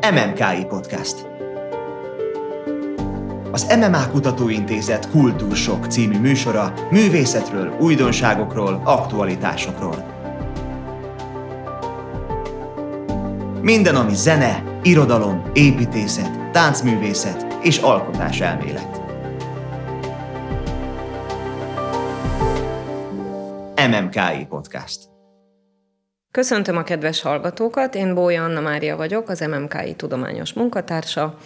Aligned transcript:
MMKI 0.00 0.64
Podcast. 0.64 1.26
Az 3.50 3.76
MMA 3.78 4.10
Kutatóintézet 4.10 5.10
Kultúrsok 5.10 5.86
című 5.86 6.18
műsora 6.18 6.72
művészetről, 6.90 7.76
újdonságokról, 7.80 8.80
aktualitásokról. 8.84 10.04
Minden, 13.62 13.94
ami 13.94 14.14
zene, 14.14 14.62
irodalom, 14.82 15.42
építészet, 15.52 16.50
táncművészet 16.52 17.46
és 17.62 17.78
alkotás 17.78 18.40
elmélet. 18.40 19.00
MMKI 23.76 24.46
Podcast. 24.48 25.09
Köszöntöm 26.32 26.76
a 26.76 26.82
kedves 26.82 27.22
hallgatókat, 27.22 27.94
én 27.94 28.14
Bója 28.14 28.44
Anna 28.44 28.60
Mária 28.60 28.96
vagyok, 28.96 29.28
az 29.28 29.40
MMKI 29.40 29.94
tudományos 29.94 30.52
munkatársa, 30.52 31.38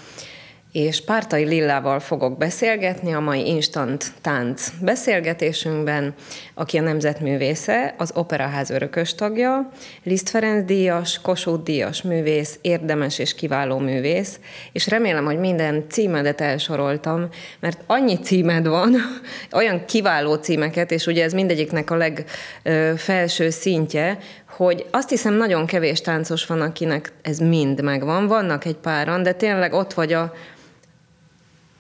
és 0.75 1.05
Pártai 1.05 1.45
Lillával 1.45 2.01
fogok 2.01 2.39
beszélgetni 2.39 3.13
a 3.13 3.21
mai 3.21 3.47
Instant 3.47 4.13
Tánc 4.21 4.71
beszélgetésünkben, 4.81 6.15
aki 6.55 6.79
a 6.79 6.83
nemzetművésze, 6.83 7.95
az 7.99 8.11
Operaház 8.15 8.71
örökös 8.71 9.15
tagja, 9.15 9.71
Liszt 10.03 10.29
Ferenc 10.29 10.67
díjas, 10.67 11.21
Kossuth 11.21 11.63
díjas 11.63 12.03
művész, 12.03 12.59
érdemes 12.61 13.19
és 13.19 13.35
kiváló 13.35 13.79
művész, 13.79 14.41
és 14.73 14.89
remélem, 14.89 15.25
hogy 15.25 15.39
minden 15.39 15.85
címedet 15.89 16.41
elsoroltam, 16.41 17.29
mert 17.61 17.81
annyi 17.87 18.19
címed 18.19 18.67
van, 18.67 18.95
olyan 19.53 19.85
kiváló 19.85 20.35
címeket, 20.35 20.91
és 20.91 21.07
ugye 21.07 21.25
ez 21.25 21.33
mindegyiknek 21.33 21.91
a 21.91 21.97
legfelső 21.97 23.51
szintje, 23.51 24.19
hogy 24.57 24.87
azt 24.91 25.09
hiszem 25.09 25.35
nagyon 25.35 25.67
kevés 25.67 26.01
táncos 26.01 26.47
van, 26.47 26.61
akinek 26.61 27.13
ez 27.23 27.39
mind 27.39 27.83
megvan. 27.83 28.27
Vannak 28.27 28.65
egy 28.65 28.77
páran, 28.77 29.23
de 29.23 29.33
tényleg 29.33 29.73
ott 29.73 29.93
vagy 29.93 30.13
a, 30.13 30.33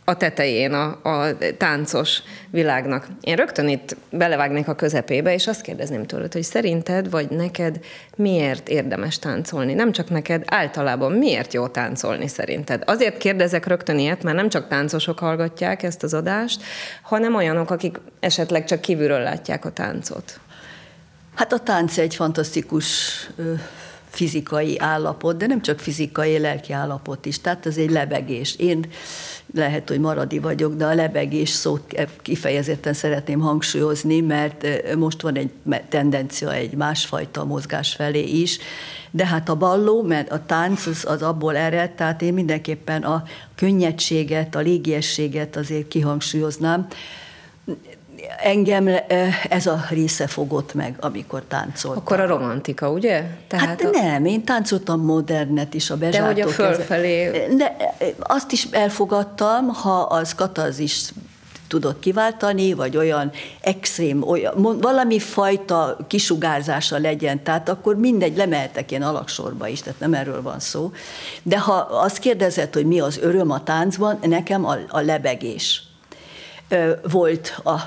a 0.04 0.16
tetején 0.16 0.72
a, 0.72 0.98
a 1.02 1.36
táncos 1.58 2.22
világnak. 2.50 3.06
Én 3.20 3.36
rögtön 3.36 3.68
itt 3.68 3.96
belevágnék 4.10 4.68
a 4.68 4.74
közepébe, 4.74 5.34
és 5.34 5.46
azt 5.46 5.60
kérdezném 5.60 6.06
tőled, 6.06 6.32
hogy 6.32 6.42
szerinted 6.42 7.10
vagy 7.10 7.30
neked 7.30 7.80
miért 8.16 8.68
érdemes 8.68 9.18
táncolni? 9.18 9.74
Nem 9.74 9.92
csak 9.92 10.10
neked, 10.10 10.42
általában 10.46 11.12
miért 11.12 11.52
jó 11.52 11.66
táncolni 11.66 12.28
szerinted? 12.28 12.82
Azért 12.86 13.16
kérdezek 13.16 13.66
rögtön 13.66 13.98
ilyet, 13.98 14.22
mert 14.22 14.36
nem 14.36 14.48
csak 14.48 14.68
táncosok 14.68 15.18
hallgatják 15.18 15.82
ezt 15.82 16.02
az 16.02 16.14
adást, 16.14 16.62
hanem 17.02 17.34
olyanok, 17.34 17.70
akik 17.70 18.00
esetleg 18.20 18.64
csak 18.64 18.80
kívülről 18.80 19.20
látják 19.20 19.64
a 19.64 19.70
táncot. 19.70 20.40
Hát 21.34 21.52
a 21.52 21.58
tánc 21.58 21.98
egy 21.98 22.14
fantasztikus 22.14 22.86
fizikai 24.08 24.78
állapot, 24.78 25.36
de 25.36 25.46
nem 25.46 25.62
csak 25.62 25.78
fizikai, 25.78 26.38
lelki 26.38 26.72
állapot 26.72 27.26
is. 27.26 27.40
Tehát 27.40 27.66
ez 27.66 27.76
egy 27.76 27.90
lebegés. 27.90 28.56
Én 28.56 28.86
lehet, 29.54 29.88
hogy 29.88 30.00
maradi 30.00 30.38
vagyok, 30.38 30.74
de 30.74 30.84
a 30.84 30.94
lebegés 30.94 31.48
szót 31.48 31.94
kifejezetten 32.22 32.92
szeretném 32.92 33.40
hangsúlyozni, 33.40 34.20
mert 34.20 34.66
most 34.96 35.22
van 35.22 35.36
egy 35.36 35.50
tendencia 35.88 36.52
egy 36.52 36.72
másfajta 36.72 37.44
mozgás 37.44 37.94
felé 37.94 38.22
is, 38.22 38.58
de 39.10 39.26
hát 39.26 39.48
a 39.48 39.54
balló, 39.54 40.02
mert 40.02 40.30
a 40.30 40.42
tánc 40.46 40.86
az, 40.86 41.04
az 41.08 41.22
abból 41.22 41.56
ered, 41.56 41.90
tehát 41.90 42.22
én 42.22 42.34
mindenképpen 42.34 43.02
a 43.02 43.24
könnyedséget, 43.54 44.54
a 44.54 44.60
légiességet 44.60 45.56
azért 45.56 45.88
kihangsúlyoznám 45.88 46.86
engem 48.42 48.88
ez 49.48 49.66
a 49.66 49.84
része 49.90 50.26
fogott 50.26 50.74
meg, 50.74 50.96
amikor 51.00 51.42
táncoltam. 51.48 52.02
Akkor 52.02 52.20
a 52.20 52.26
romantika, 52.26 52.90
ugye? 52.90 53.24
Tehát 53.48 53.66
hát 53.66 53.80
a... 53.82 53.90
nem, 53.90 54.24
én 54.24 54.44
táncoltam 54.44 55.00
modernet 55.00 55.74
is, 55.74 55.90
a 55.90 55.96
bezsától 55.96 56.32
De 56.32 56.32
hogy 56.32 56.50
a 56.50 56.52
fölfelé... 56.54 57.46
De 57.56 57.76
azt 58.18 58.52
is 58.52 58.68
elfogadtam, 58.70 59.68
ha 59.68 60.00
az 60.00 60.34
katarzis 60.34 61.12
tudott 61.68 62.00
kiváltani, 62.00 62.72
vagy 62.72 62.96
olyan 62.96 63.30
extrém, 63.60 64.22
olyan, 64.22 64.78
valami 64.80 65.18
fajta 65.18 65.96
kisugárzása 66.08 66.98
legyen, 66.98 67.42
tehát 67.42 67.68
akkor 67.68 67.96
mindegy, 67.96 68.36
lemehetek 68.36 68.90
én 68.90 69.02
alaksorba 69.02 69.68
is, 69.68 69.82
tehát 69.82 70.00
nem 70.00 70.14
erről 70.14 70.42
van 70.42 70.60
szó. 70.60 70.92
De 71.42 71.58
ha 71.58 71.74
azt 71.74 72.18
kérdezed, 72.18 72.74
hogy 72.74 72.86
mi 72.86 73.00
az 73.00 73.18
öröm 73.18 73.50
a 73.50 73.62
táncban, 73.62 74.18
nekem 74.22 74.64
a, 74.64 74.76
a 74.88 75.00
lebegés 75.00 75.82
volt 77.10 77.60
a, 77.64 77.80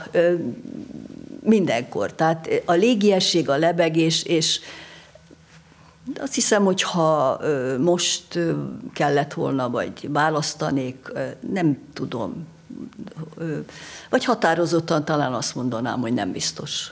mindenkor. 1.42 2.14
Tehát 2.14 2.50
a 2.66 2.74
légiesség, 2.74 3.50
a 3.50 3.58
lebegés, 3.58 4.24
és 4.24 4.60
azt 6.20 6.34
hiszem, 6.34 6.64
hogy 6.64 6.82
ha 6.82 7.40
most 7.80 8.40
kellett 8.94 9.34
volna, 9.34 9.70
vagy 9.70 10.10
választanék, 10.12 11.12
nem 11.52 11.78
tudom, 11.94 12.48
vagy 14.10 14.26
határozottan 14.26 15.06
talán 15.06 15.34
azt 15.34 15.56
mondanám, 15.56 16.00
hogy 16.00 16.14
nem 16.14 16.32
biztos. 16.32 16.92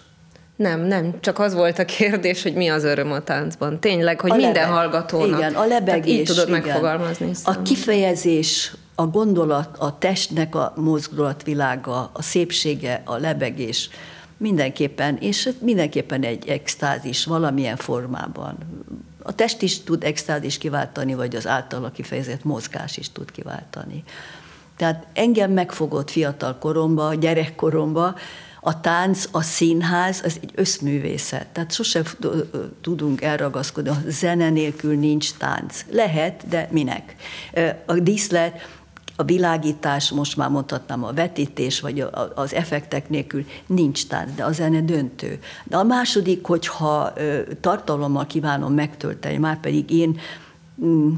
Nem, 0.56 0.82
nem, 0.82 1.20
csak 1.20 1.40
az 1.40 1.54
volt 1.54 1.80
a 1.80 1.86
kérdés, 1.86 2.44
hogy 2.44 2.54
mi 2.54 2.70
az 2.70 2.84
öröm 2.84 3.12
a 3.12 3.20
táncban. 3.20 3.80
Tényleg, 3.80 4.20
hogy 4.20 4.32
a 4.32 4.36
minden 4.36 4.54
lebeg. 4.54 4.70
hallgatónak. 4.70 5.40
Igen, 5.40 5.54
a 5.54 5.66
lebegés. 5.66 6.20
így 6.20 6.26
tudod 6.26 6.48
igen. 6.48 6.62
megfogalmazni. 6.62 7.32
A 7.44 7.62
kifejezés, 7.62 8.74
a 8.96 9.06
gondolat, 9.06 9.78
a 9.78 9.98
testnek 9.98 10.56
a 10.56 10.74
mozdulatvilága, 10.76 12.10
a 12.14 12.22
szépsége, 12.22 13.02
a 13.06 13.16
lebegés, 13.16 13.90
mindenképpen, 14.38 15.18
és 15.18 15.50
mindenképpen 15.60 16.24
egy 16.24 16.48
extázis 16.48 17.26
valamilyen 17.26 17.76
formában. 17.76 18.58
A 19.24 19.36
test 19.36 19.62
is 19.62 19.84
tud 19.84 20.04
extázis 20.04 20.58
kiváltani, 20.58 21.14
vagy 21.14 21.36
az 21.36 21.48
általa 21.48 21.92
kifejezett 21.92 22.44
mozgás 22.44 22.98
is 22.98 23.12
tud 23.12 23.32
kiváltani. 23.32 24.04
Tehát 24.78 25.08
engem 25.14 25.52
megfogott 25.52 26.10
fiatal 26.10 26.58
koromba, 26.58 27.14
gyerekkoromba, 27.14 28.16
a 28.62 28.82
tánc, 28.82 29.28
a 29.32 29.42
színház, 29.42 30.22
az 30.24 30.40
egy 30.42 30.52
összművészet. 30.56 31.48
Tehát 31.48 31.72
sose 31.72 32.02
tudunk 32.82 33.22
elragaszkodni, 33.22 33.90
a 33.90 33.98
zene 34.08 34.50
nélkül 34.50 34.98
nincs 34.98 35.34
tánc. 35.34 35.86
Lehet, 35.92 36.48
de 36.48 36.68
minek? 36.72 37.16
A 37.86 37.94
díszlet, 37.94 38.68
a 39.16 39.24
világítás, 39.24 40.12
most 40.12 40.38
már 40.38 40.50
mondhatnám 40.50 41.04
a 41.04 41.14
vetítés, 41.14 41.80
vagy 41.80 42.06
az 42.36 42.54
effektek 42.54 43.10
nélkül 43.10 43.46
nincs 43.66 44.08
tánc, 44.08 44.36
de 44.36 44.44
a 44.44 44.52
zene 44.52 44.82
döntő. 44.82 45.40
De 45.64 45.78
a 45.78 45.84
második, 45.84 46.46
hogyha 46.46 47.14
tartalommal 47.62 48.26
kívánom 48.26 48.74
megtölteni, 48.74 49.38
már 49.38 49.60
pedig 49.60 49.92
én 49.92 50.20
mm, 50.86 51.14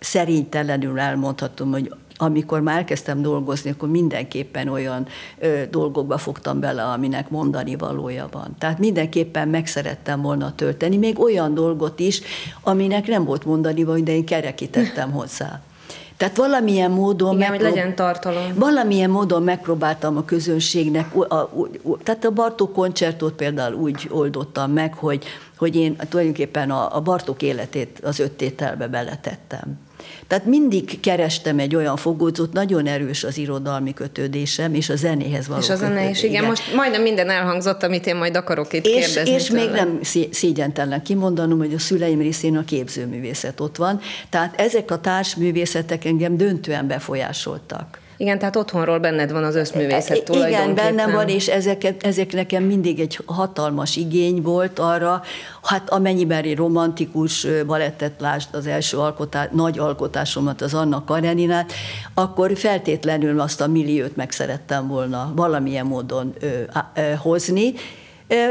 szerénytelenül 0.00 0.98
elmondhatom, 0.98 1.70
hogy 1.70 1.94
amikor 2.16 2.60
már 2.60 2.76
elkezdtem 2.76 3.22
dolgozni, 3.22 3.70
akkor 3.70 3.88
mindenképpen 3.88 4.68
olyan 4.68 5.06
ö, 5.38 5.62
dolgokba 5.70 6.18
fogtam 6.18 6.60
bele, 6.60 6.82
aminek 6.84 7.30
mondani 7.30 7.76
valója 7.76 8.28
van. 8.30 8.54
Tehát 8.58 8.78
mindenképpen 8.78 9.48
meg 9.48 9.66
szerettem 9.66 10.22
volna 10.22 10.54
tölteni, 10.54 10.96
még 10.96 11.20
olyan 11.20 11.54
dolgot 11.54 12.00
is, 12.00 12.20
aminek 12.60 13.06
nem 13.06 13.24
volt 13.24 13.44
mondani 13.44 13.84
való, 13.84 14.02
de 14.02 14.12
én 14.12 14.24
kerekítettem 14.24 15.10
hozzá. 15.10 15.62
Tehát 16.16 16.36
valamilyen 16.36 16.90
módon... 16.90 17.34
Igen, 17.34 17.50
megprób- 17.50 17.70
hogy 17.70 17.78
legyen 17.78 17.94
tartalom. 17.94 18.54
Valamilyen 18.54 19.10
módon 19.10 19.42
megpróbáltam 19.42 20.16
a 20.16 20.24
közönségnek, 20.24 21.16
a, 21.16 21.34
a, 21.34 21.40
a, 21.82 21.98
tehát 22.02 22.24
a 22.24 22.30
Bartók 22.30 22.72
koncertot 22.72 23.32
például 23.32 23.74
úgy 23.74 24.08
oldottam 24.10 24.72
meg, 24.72 24.94
hogy, 24.94 25.24
hogy 25.58 25.76
én 25.76 25.96
tulajdonképpen 26.08 26.70
a, 26.70 26.96
a 26.96 27.00
Bartók 27.00 27.42
életét 27.42 28.00
az 28.02 28.18
öt 28.18 28.32
tételbe 28.32 28.88
beletettem. 28.88 29.78
Tehát 30.26 30.44
mindig 30.44 31.00
kerestem 31.00 31.58
egy 31.58 31.74
olyan 31.74 31.96
fogódzót, 31.96 32.52
nagyon 32.52 32.86
erős 32.86 33.24
az 33.24 33.38
irodalmi 33.38 33.94
kötődésem, 33.94 34.74
és 34.74 34.88
a 34.88 34.96
zenéhez 34.96 35.48
való 35.48 35.60
És 35.60 35.70
a 35.70 35.76
zene 35.76 36.08
is, 36.08 36.18
igen. 36.18 36.30
igen. 36.30 36.44
Most 36.44 36.74
majdnem 36.74 37.02
minden 37.02 37.30
elhangzott, 37.30 37.82
amit 37.82 38.06
én 38.06 38.16
majd 38.16 38.36
akarok 38.36 38.72
itt 38.72 38.86
és, 38.86 39.04
kérdezni. 39.04 39.34
És 39.34 39.44
tőle. 39.44 39.62
még 39.62 39.70
nem 39.70 39.98
szégyentelen 40.30 41.02
kimondanom, 41.02 41.58
hogy 41.58 41.74
a 41.74 41.78
szüleim 41.78 42.20
részén 42.20 42.56
a 42.56 42.64
képzőművészet 42.64 43.60
ott 43.60 43.76
van. 43.76 44.00
Tehát 44.30 44.60
ezek 44.60 44.90
a 44.90 45.00
társművészetek 45.00 46.04
engem 46.04 46.36
döntően 46.36 46.86
befolyásoltak. 46.86 48.02
Igen, 48.16 48.38
tehát 48.38 48.56
otthonról 48.56 48.98
benned 48.98 49.32
van 49.32 49.44
az 49.44 49.54
összművészet 49.54 50.16
Igen, 50.16 50.24
tulajdonképpen. 50.24 50.74
bennem 50.74 51.12
van, 51.12 51.28
és 51.28 51.48
ezek, 51.48 51.94
ezek 52.00 52.32
nekem 52.32 52.62
mindig 52.62 53.00
egy 53.00 53.18
hatalmas 53.26 53.96
igény 53.96 54.42
volt 54.42 54.78
arra, 54.78 55.22
hát 55.62 55.90
amennyiben 55.90 56.42
egy 56.42 56.56
romantikus 56.56 57.46
balettet 57.66 58.12
lásd 58.18 58.48
az 58.52 58.66
első 58.66 58.96
alkotás, 58.96 59.48
nagy 59.52 59.78
alkotásomat, 59.78 60.60
az 60.60 60.74
Anna 60.74 61.04
Kareninát, 61.04 61.72
akkor 62.14 62.56
feltétlenül 62.56 63.40
azt 63.40 63.60
a 63.60 63.66
milliót 63.66 64.16
meg 64.16 64.30
szerettem 64.30 64.88
volna 64.88 65.32
valamilyen 65.36 65.86
módon 65.86 66.34
ö, 66.40 66.46
ö, 66.94 67.12
hozni, 67.14 67.72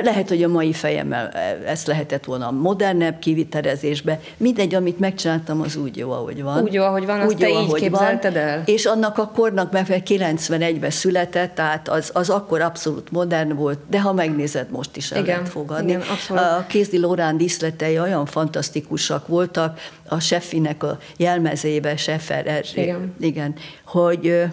Lehet, 0.03 0.29
hogy 0.29 0.43
a 0.43 0.47
mai 0.47 0.73
fejemmel 0.73 1.29
ezt 1.65 1.87
lehetett 1.87 2.25
volna 2.25 2.51
modernebb 2.51 3.19
kivitelezésbe. 3.19 4.19
Mindegy, 4.37 4.75
amit 4.75 4.99
megcsináltam, 4.99 5.61
az 5.61 5.75
úgy 5.75 5.97
jó, 5.97 6.11
ahogy 6.11 6.43
van. 6.43 6.63
Úgy 6.63 6.73
jó, 6.73 6.83
ahogy 6.83 7.05
van, 7.05 7.19
azt 7.19 7.37
te 7.37 7.49
így 7.49 7.73
képzelted 7.73 8.33
van. 8.33 8.41
el? 8.41 8.61
És 8.65 8.85
annak 8.85 9.17
a 9.17 9.27
kornak 9.27 9.71
megfelelően 9.71 10.37
91-ben 10.39 10.89
született, 10.89 11.55
tehát 11.55 11.89
az, 11.89 12.09
az 12.13 12.29
akkor 12.29 12.61
abszolút 12.61 13.11
modern 13.11 13.55
volt, 13.55 13.79
de 13.89 14.01
ha 14.01 14.13
megnézed, 14.13 14.69
most 14.69 14.97
is 14.97 15.11
el 15.11 15.21
igen, 15.21 15.35
lehet 15.35 15.51
fogadni. 15.51 15.91
Igen, 15.91 16.37
a 16.37 16.65
Kézdi 16.67 16.99
Lorán 16.99 17.37
díszletei 17.37 17.99
olyan 17.99 18.25
fantasztikusak 18.25 19.27
voltak, 19.27 19.79
a 20.07 20.19
Seffinek 20.19 20.83
a 20.83 20.97
jelmezébe, 21.17 21.95
Seffer, 21.95 22.63
igen. 22.75 23.15
igen, 23.19 23.55
hogy 23.85 24.43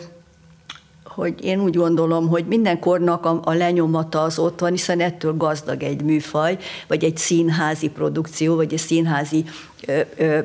hogy 1.15 1.45
én 1.45 1.61
úgy 1.61 1.77
gondolom, 1.77 2.29
hogy 2.29 2.45
minden 2.47 2.79
kornak 2.79 3.27
a, 3.27 3.41
a 3.45 3.53
lenyomata 3.53 4.23
az 4.23 4.39
ott 4.39 4.61
van, 4.61 4.71
hiszen 4.71 5.01
ettől 5.01 5.37
gazdag 5.37 5.83
egy 5.83 6.03
műfaj, 6.03 6.59
vagy 6.89 7.05
egy 7.05 7.17
színházi 7.17 7.89
produkció, 7.89 8.55
vagy 8.57 8.73
egy 8.73 8.79
színházi 8.79 9.45
ö, 9.87 10.01
ö, 10.17 10.39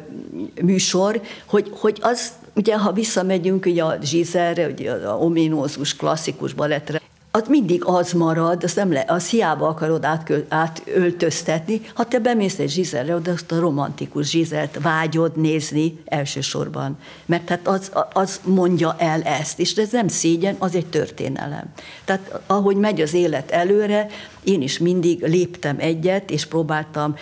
műsor, 0.62 1.22
hogy, 1.46 1.72
hogy 1.72 2.00
az, 2.02 2.32
ugye 2.56 2.78
ha 2.78 2.92
visszamegyünk 2.92 3.66
ugye 3.66 3.84
a 3.84 3.98
Zsizerre, 4.02 4.68
ugye 4.68 4.92
a 4.92 5.18
ominózus 5.18 5.96
klasszikus 5.96 6.54
balettre, 6.54 7.02
az 7.36 7.48
mindig 7.48 7.86
az 7.86 8.12
marad, 8.12 8.64
az, 8.64 8.74
nem 8.74 8.92
le, 8.92 9.04
az 9.08 9.30
hiába 9.30 9.68
akarod 9.68 10.06
átköl, 10.06 10.46
átöltöztetni, 10.50 11.82
ha 11.94 12.06
te 12.06 12.20
bemész 12.20 12.60
egy 12.60 12.70
zsizelre, 12.70 13.18
de 13.18 13.32
azt 13.32 13.52
a 13.52 13.60
romantikus 13.60 14.30
zsizelt 14.30 14.80
vágyod 14.82 15.38
nézni 15.38 16.00
elsősorban. 16.06 16.98
Mert 17.26 17.50
hát 17.50 17.68
az, 17.68 17.92
az 18.14 18.40
mondja 18.44 18.96
el 18.98 19.22
ezt, 19.22 19.60
és 19.60 19.74
ez 19.74 19.92
nem 19.92 20.08
szégyen, 20.08 20.56
az 20.60 20.76
egy 20.76 20.86
történelem. 20.86 21.64
Tehát 22.06 22.42
ahogy 22.48 22.76
megy 22.76 23.02
az 23.02 23.14
élet 23.14 23.52
előre, 23.52 24.08
én 24.44 24.62
is 24.62 24.78
mindig 24.78 25.24
léptem 25.24 25.76
egyet, 25.80 26.32
és 26.32 26.46
próbáltam 26.46 27.16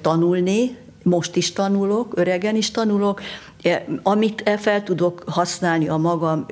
tanulni, 0.00 0.76
most 1.02 1.36
is 1.36 1.52
tanulok, 1.52 2.12
öregen 2.16 2.56
is 2.56 2.70
tanulok, 2.70 3.20
amit 4.02 4.50
fel 4.58 4.82
tudok 4.82 5.22
használni 5.26 5.88
a 5.88 5.96
magam 5.96 6.46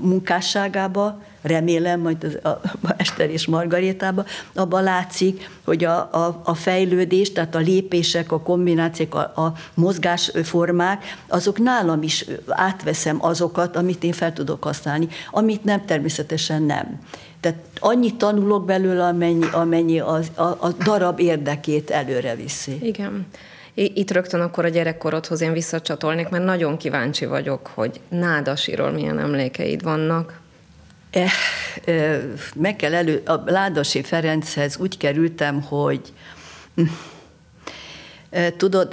munkásságába, 0.00 1.22
remélem, 1.42 2.00
majd 2.00 2.24
az, 2.24 2.52
a 2.52 2.60
Ester 2.96 3.30
és 3.30 3.46
Margarétába, 3.46 4.24
abban 4.54 4.82
látszik, 4.82 5.50
hogy 5.64 5.84
a, 5.84 5.96
a, 5.96 6.40
a 6.44 6.54
fejlődés, 6.54 7.32
tehát 7.32 7.54
a 7.54 7.58
lépések, 7.58 8.32
a 8.32 8.40
kombinációk, 8.40 9.14
a, 9.14 9.18
a 9.18 9.52
mozgásformák, 9.74 11.04
azok 11.28 11.58
nálam 11.58 12.02
is 12.02 12.24
átveszem 12.48 13.16
azokat, 13.20 13.76
amit 13.76 14.04
én 14.04 14.12
fel 14.12 14.32
tudok 14.32 14.64
használni, 14.64 15.08
amit 15.30 15.64
nem, 15.64 15.84
természetesen 15.84 16.62
nem. 16.62 17.00
Tehát 17.40 17.58
annyit 17.80 18.16
tanulok 18.16 18.64
belőle, 18.64 19.06
amennyi, 19.06 19.46
amennyi 19.52 20.00
az, 20.00 20.30
a, 20.34 20.42
a 20.42 20.74
darab 20.84 21.20
érdekét 21.20 21.90
előre 21.90 22.34
viszi. 22.34 22.78
Igen. 22.82 23.26
Itt 23.74 24.10
rögtön 24.10 24.40
akkor 24.40 24.64
a 24.64 24.68
gyerekkorodhoz 24.68 25.40
én 25.40 25.52
visszacsatolnék, 25.52 26.28
mert 26.28 26.44
nagyon 26.44 26.76
kíváncsi 26.76 27.26
vagyok, 27.26 27.70
hogy 27.74 28.00
Nádasiról 28.08 28.90
milyen 28.90 29.18
emlékeid 29.18 29.82
vannak. 29.82 30.40
Eh, 31.10 31.30
eh, 31.84 32.20
meg 32.54 32.76
kell 32.76 32.94
elő, 32.94 33.22
a 33.26 33.42
Ládasi 33.46 34.02
Ferenchez 34.02 34.76
úgy 34.76 34.96
kerültem, 34.96 35.62
hogy 35.62 36.00
eh, 38.30 38.52
tudod, 38.56 38.92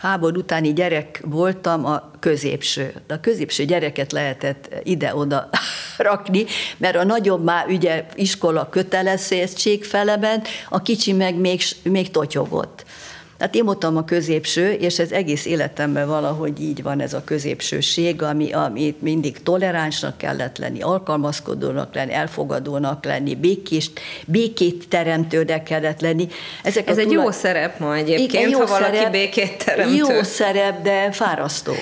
háború 0.00 0.38
utáni 0.38 0.72
gyerek 0.72 1.20
voltam, 1.24 1.84
a 1.84 2.10
középső. 2.18 2.94
A 3.08 3.20
középső 3.20 3.64
gyereket 3.64 4.12
lehetett 4.12 4.68
ide-oda 4.82 5.48
rakni, 5.96 6.44
mert 6.76 6.96
a 6.96 7.04
nagyobb 7.04 7.44
már 7.44 7.66
ugye 7.66 8.04
iskola 8.14 8.68
kötelezőség 8.68 9.84
felement, 9.84 10.48
a 10.68 10.82
kicsi 10.82 11.12
meg 11.12 11.34
még, 11.34 11.62
még 11.82 12.10
totyogott. 12.10 12.84
Hát 13.42 13.54
én 13.54 13.64
voltam 13.64 13.96
a 13.96 14.04
középső, 14.04 14.72
és 14.72 14.98
ez 14.98 15.10
egész 15.10 15.46
életemben 15.46 16.08
valahogy 16.08 16.60
így 16.60 16.82
van 16.82 17.00
ez 17.00 17.14
a 17.14 17.22
középsőség, 17.24 18.22
ami, 18.22 18.52
ami 18.52 18.94
mindig 18.98 19.42
toleránsnak 19.42 20.18
kellett 20.18 20.58
lenni, 20.58 20.80
alkalmazkodónak 20.80 21.94
lenni, 21.94 22.12
elfogadónak 22.12 23.04
lenni, 23.04 23.34
békés, 23.34 23.90
békét 24.26 24.88
teremtőnek 24.88 25.62
kellett 25.62 26.00
lenni. 26.00 26.28
Ezek 26.62 26.88
ez 26.88 26.98
egy 26.98 27.06
tulaj... 27.06 27.24
jó 27.24 27.30
szerep 27.30 27.78
ma 27.78 27.94
egyébként, 27.94 28.32
Igen, 28.32 28.48
jó 28.48 28.58
ha 28.58 28.66
valaki 28.66 28.96
szerep, 28.96 29.12
békét 29.12 29.64
teremtő. 29.64 29.94
Jó 29.94 30.22
szerep, 30.22 30.82
de 30.82 31.12
fárasztó. 31.12 31.72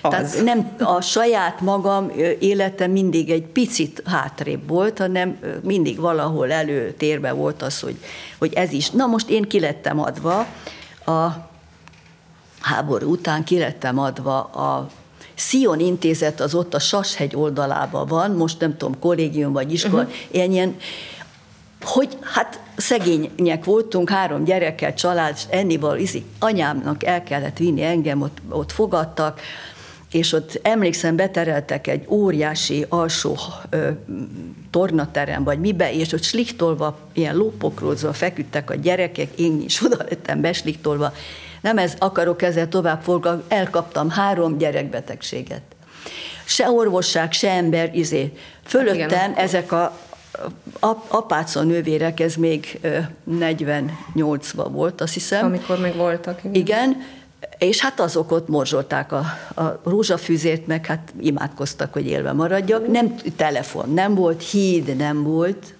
Az. 0.00 0.10
Tehát 0.10 0.42
nem 0.44 0.76
a 0.78 1.00
saját 1.00 1.60
magam 1.60 2.12
élete 2.38 2.86
mindig 2.86 3.30
egy 3.30 3.44
picit 3.44 4.02
hátrébb 4.04 4.68
volt, 4.68 4.98
hanem 4.98 5.38
mindig 5.62 6.00
valahol 6.00 6.52
előtérbe 6.52 7.32
volt 7.32 7.62
az, 7.62 7.80
hogy, 7.80 7.96
hogy 8.38 8.52
ez 8.54 8.72
is. 8.72 8.90
Na 8.90 9.06
most 9.06 9.28
én 9.28 9.42
kilettem 9.42 10.00
adva, 10.00 10.46
a 11.06 11.48
háború 12.60 13.10
után 13.10 13.44
kilettem 13.44 13.98
adva 13.98 14.42
a 14.42 14.88
Szion 15.34 15.80
intézet 15.80 16.40
az 16.40 16.54
ott 16.54 16.74
a 16.74 16.78
Sashegy 16.78 17.36
oldalában 17.36 18.06
van, 18.06 18.30
most 18.30 18.60
nem 18.60 18.76
tudom, 18.76 18.98
kollégium 18.98 19.52
vagy 19.52 19.72
iskola, 19.72 20.02
uh-huh. 20.02 20.44
ilyen, 20.50 20.76
hogy 21.80 22.18
hát 22.22 22.60
szegények 22.76 23.64
voltunk, 23.64 24.10
három 24.10 24.44
gyerekkel, 24.44 24.94
család, 24.94 25.36
ennival, 25.50 25.98
izi, 25.98 26.24
anyámnak 26.38 27.04
el 27.04 27.22
kellett 27.22 27.58
vinni 27.58 27.82
engem, 27.82 28.22
ott, 28.22 28.38
ott 28.48 28.72
fogadtak, 28.72 29.40
és 30.16 30.32
ott 30.32 30.58
emlékszem, 30.62 31.16
betereltek 31.16 31.86
egy 31.86 32.04
óriási 32.08 32.86
alsó 32.88 33.36
ö, 33.70 33.88
tornaterem, 34.70 35.44
vagy 35.44 35.60
mibe, 35.60 35.92
és 35.92 36.12
ott 36.12 36.22
sliktolva, 36.22 36.98
ilyen 37.12 37.36
lópokrózva 37.36 38.12
feküdtek 38.12 38.70
a 38.70 38.74
gyerekek, 38.74 39.38
én 39.38 39.62
is 39.64 39.84
oda 39.84 39.96
lettem 40.08 40.40
besliktolva. 40.40 41.12
Nem 41.60 41.78
ez 41.78 41.94
akarok 41.98 42.42
ezzel 42.42 42.68
tovább 42.68 43.02
forgatni, 43.02 43.56
elkaptam 43.56 44.10
három 44.10 44.58
gyerekbetegséget. 44.58 45.62
Se 46.44 46.70
orvosság, 46.70 47.32
se 47.32 47.50
ember, 47.50 47.94
izé. 47.94 48.32
Fölöttem 48.64 49.08
Igen, 49.08 49.32
ezek 49.34 49.72
a 49.72 49.98
apáca 51.08 51.62
nővérek, 51.62 52.20
ez 52.20 52.34
még 52.34 52.80
48-ban 53.30 54.68
volt, 54.70 55.00
azt 55.00 55.14
hiszem. 55.14 55.44
Amikor 55.44 55.78
még 55.78 55.94
voltak. 55.94 56.38
Igen. 56.44 56.54
igen 56.54 56.96
és 57.58 57.80
hát 57.80 58.00
azok 58.00 58.32
ott 58.32 58.48
morzsolták 58.48 59.12
a, 59.12 59.24
a 59.54 59.80
rózsafűzét, 59.84 60.66
meg 60.66 60.86
hát 60.86 61.12
imádkoztak, 61.20 61.92
hogy 61.92 62.06
élve 62.06 62.32
maradjak. 62.32 62.86
Nem 62.86 63.14
telefon, 63.36 63.92
nem 63.92 64.14
volt, 64.14 64.42
híd 64.42 64.96
nem 64.96 65.22
volt, 65.22 65.74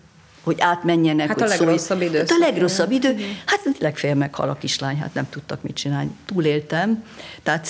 hogy 0.46 0.60
átmenjenek. 0.60 1.28
Hát 1.28 1.40
a 1.40 1.46
legrosszabb 1.46 2.00
idő. 2.00 2.18
Hát 2.18 2.30
a 2.30 2.38
legrosszabb 2.38 2.90
idő. 2.90 3.16
Hát 3.46 3.60
legfeljebb 3.78 4.18
meghal 4.18 4.48
a 4.48 4.54
kislány, 4.54 4.96
hát 4.96 5.14
nem 5.14 5.28
tudtak 5.30 5.62
mit 5.62 5.76
csinálni. 5.76 6.10
Túléltem, 6.26 7.04
tehát 7.42 7.68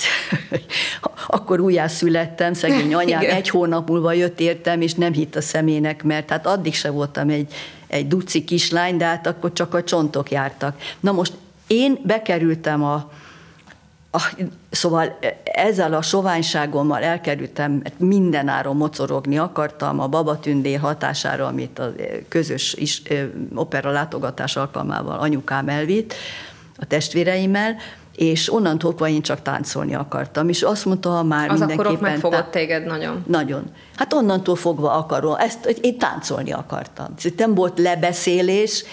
akkor 1.27 1.61
újjászülettem, 1.61 2.55
szegény 2.55 2.95
anyám, 3.05 3.21
Igen. 3.21 3.35
egy 3.35 3.49
hónap 3.49 3.89
múlva 3.89 4.13
jött 4.13 4.41
értem, 4.41 4.81
és 4.81 4.95
nem 4.95 5.13
hitt 5.13 5.37
a 5.37 5.41
szemének, 5.41 6.03
mert 6.03 6.31
hát 6.31 6.47
addig 6.47 6.75
se 6.75 6.91
voltam 6.91 7.29
egy, 7.29 7.53
egy 7.87 8.09
duci 8.09 8.45
kislány, 8.45 8.97
de 8.97 9.05
hát 9.05 9.27
akkor 9.27 9.53
csak 9.53 9.75
a 9.75 9.85
csontok 9.85 10.31
jártak. 10.31 10.81
Na 11.01 11.13
most 11.13 11.33
én 11.67 11.99
bekerültem 12.03 12.85
a, 12.85 13.11
Szóval 14.71 15.19
ezzel 15.45 15.95
a 15.95 16.03
soványságommal 16.03 17.03
elkerültem, 17.03 17.83
minden 17.97 18.49
áron 18.49 18.77
mocorogni 18.77 19.39
akartam 19.39 20.01
a 20.01 20.07
babatündér 20.07 20.79
hatására, 20.79 21.47
amit 21.47 21.79
a 21.79 21.93
közös 22.29 22.75
is, 22.75 23.03
opera 23.55 23.91
látogatás 23.91 24.57
alkalmával 24.57 25.19
anyukám 25.19 25.69
elvitt 25.69 26.15
a 26.79 26.87
testvéreimmel, 26.87 27.77
és 28.17 28.53
onnantól 28.53 28.91
fogva 28.91 29.09
én 29.09 29.23
csak 29.23 29.43
táncolni 29.43 29.95
akartam, 29.95 30.49
és 30.49 30.63
azt 30.63 30.85
mondta, 30.85 31.11
ha 31.11 31.23
már 31.23 31.51
az 31.51 31.59
mindenképpen... 31.59 31.95
Az 31.95 32.01
megfogott 32.01 32.51
téged 32.51 32.87
nagyon. 32.87 33.25
Nagyon. 33.27 33.65
Hát 33.97 34.13
onnantól 34.13 34.57
fogva 34.57 34.93
akarom, 34.93 35.35
ezt 35.39 35.67
én 35.81 35.99
táncolni 35.99 36.53
akartam. 36.53 37.15
Nem 37.37 37.55
volt 37.55 37.79
lebeszélés, 37.79 38.85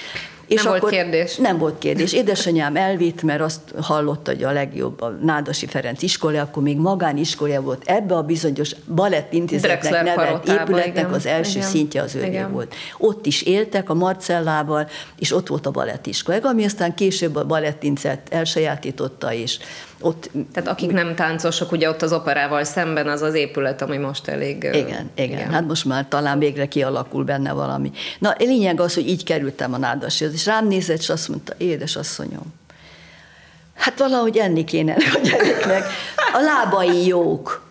és 0.48 0.64
nem 0.64 0.68
akkor 0.68 0.82
volt 0.82 0.94
kérdés. 0.94 1.36
Nem 1.36 1.58
volt 1.58 1.78
kérdés. 1.78 2.14
Édesanyám 2.14 2.76
elvitt, 2.76 3.22
mert 3.22 3.42
azt 3.42 3.60
hallotta, 3.82 4.32
hogy 4.32 4.44
a 4.44 4.52
legjobb 4.52 5.02
a 5.02 5.10
Nádasi 5.10 5.66
Ferenc 5.66 6.02
iskola, 6.02 6.42
akkor 6.42 6.64
még 6.64 6.78
magániskola 6.78 7.62
volt. 7.62 7.84
Ebbe 7.86 8.16
a 8.16 8.22
bizonyos 8.22 8.76
balettintézetnek 8.96 10.04
nevelt 10.04 10.48
épületnek 10.48 10.88
igen, 10.88 11.14
az 11.14 11.26
első 11.26 11.58
igen, 11.58 11.70
szintje 11.70 12.02
az 12.02 12.16
ő 12.16 12.48
volt. 12.52 12.76
Ott 12.98 13.26
is 13.26 13.42
éltek 13.42 13.90
a 13.90 13.94
Marcellával, 13.94 14.90
és 15.20 15.32
ott 15.32 15.48
volt 15.48 15.66
a 15.66 15.72
balettiskola, 15.72 16.38
ami 16.44 16.66
aztán 16.66 16.96
később 16.96 17.36
a 17.36 17.46
balettintézet 17.46 18.28
elsajátította, 18.30 19.34
és 19.34 19.58
ott... 20.04 20.30
Tehát 20.54 20.70
akik 20.70 20.92
nem 20.92 21.16
táncosok, 21.16 21.72
ugye 21.72 21.90
ott 21.90 22.02
az 22.02 22.14
operával 22.14 22.64
szemben 22.64 23.08
az 23.08 23.22
az 23.22 23.34
épület, 23.34 23.82
ami 23.82 23.98
most 23.98 24.28
elég... 24.28 24.56
Igen, 24.58 24.76
igen, 24.76 25.10
igen. 25.16 25.50
hát 25.50 25.68
most 25.68 25.86
már 25.86 26.06
talán 26.08 26.40
végre 26.40 26.68
kialakul 26.68 27.24
benne 27.24 27.52
valami. 27.52 27.92
Na, 28.20 28.36
lényeg 28.38 28.80
az, 28.80 28.94
hogy 28.94 29.08
így 29.08 29.24
kerültem 29.24 29.74
a 29.74 29.78
nádashoz, 29.78 30.34
és 30.34 30.46
rám 30.46 30.68
nézett, 30.68 30.98
és 30.98 31.10
azt 31.10 31.28
mondta, 31.28 31.54
édes 31.58 31.96
asszonyom, 31.96 32.54
hát 33.76 34.00
valahogy 34.00 34.38
enni 34.38 34.64
kéne 34.64 34.94
a 35.16 35.20
gyereknek. 35.24 35.84
A 36.34 36.40
lábai 36.42 37.06
jók. 37.06 37.62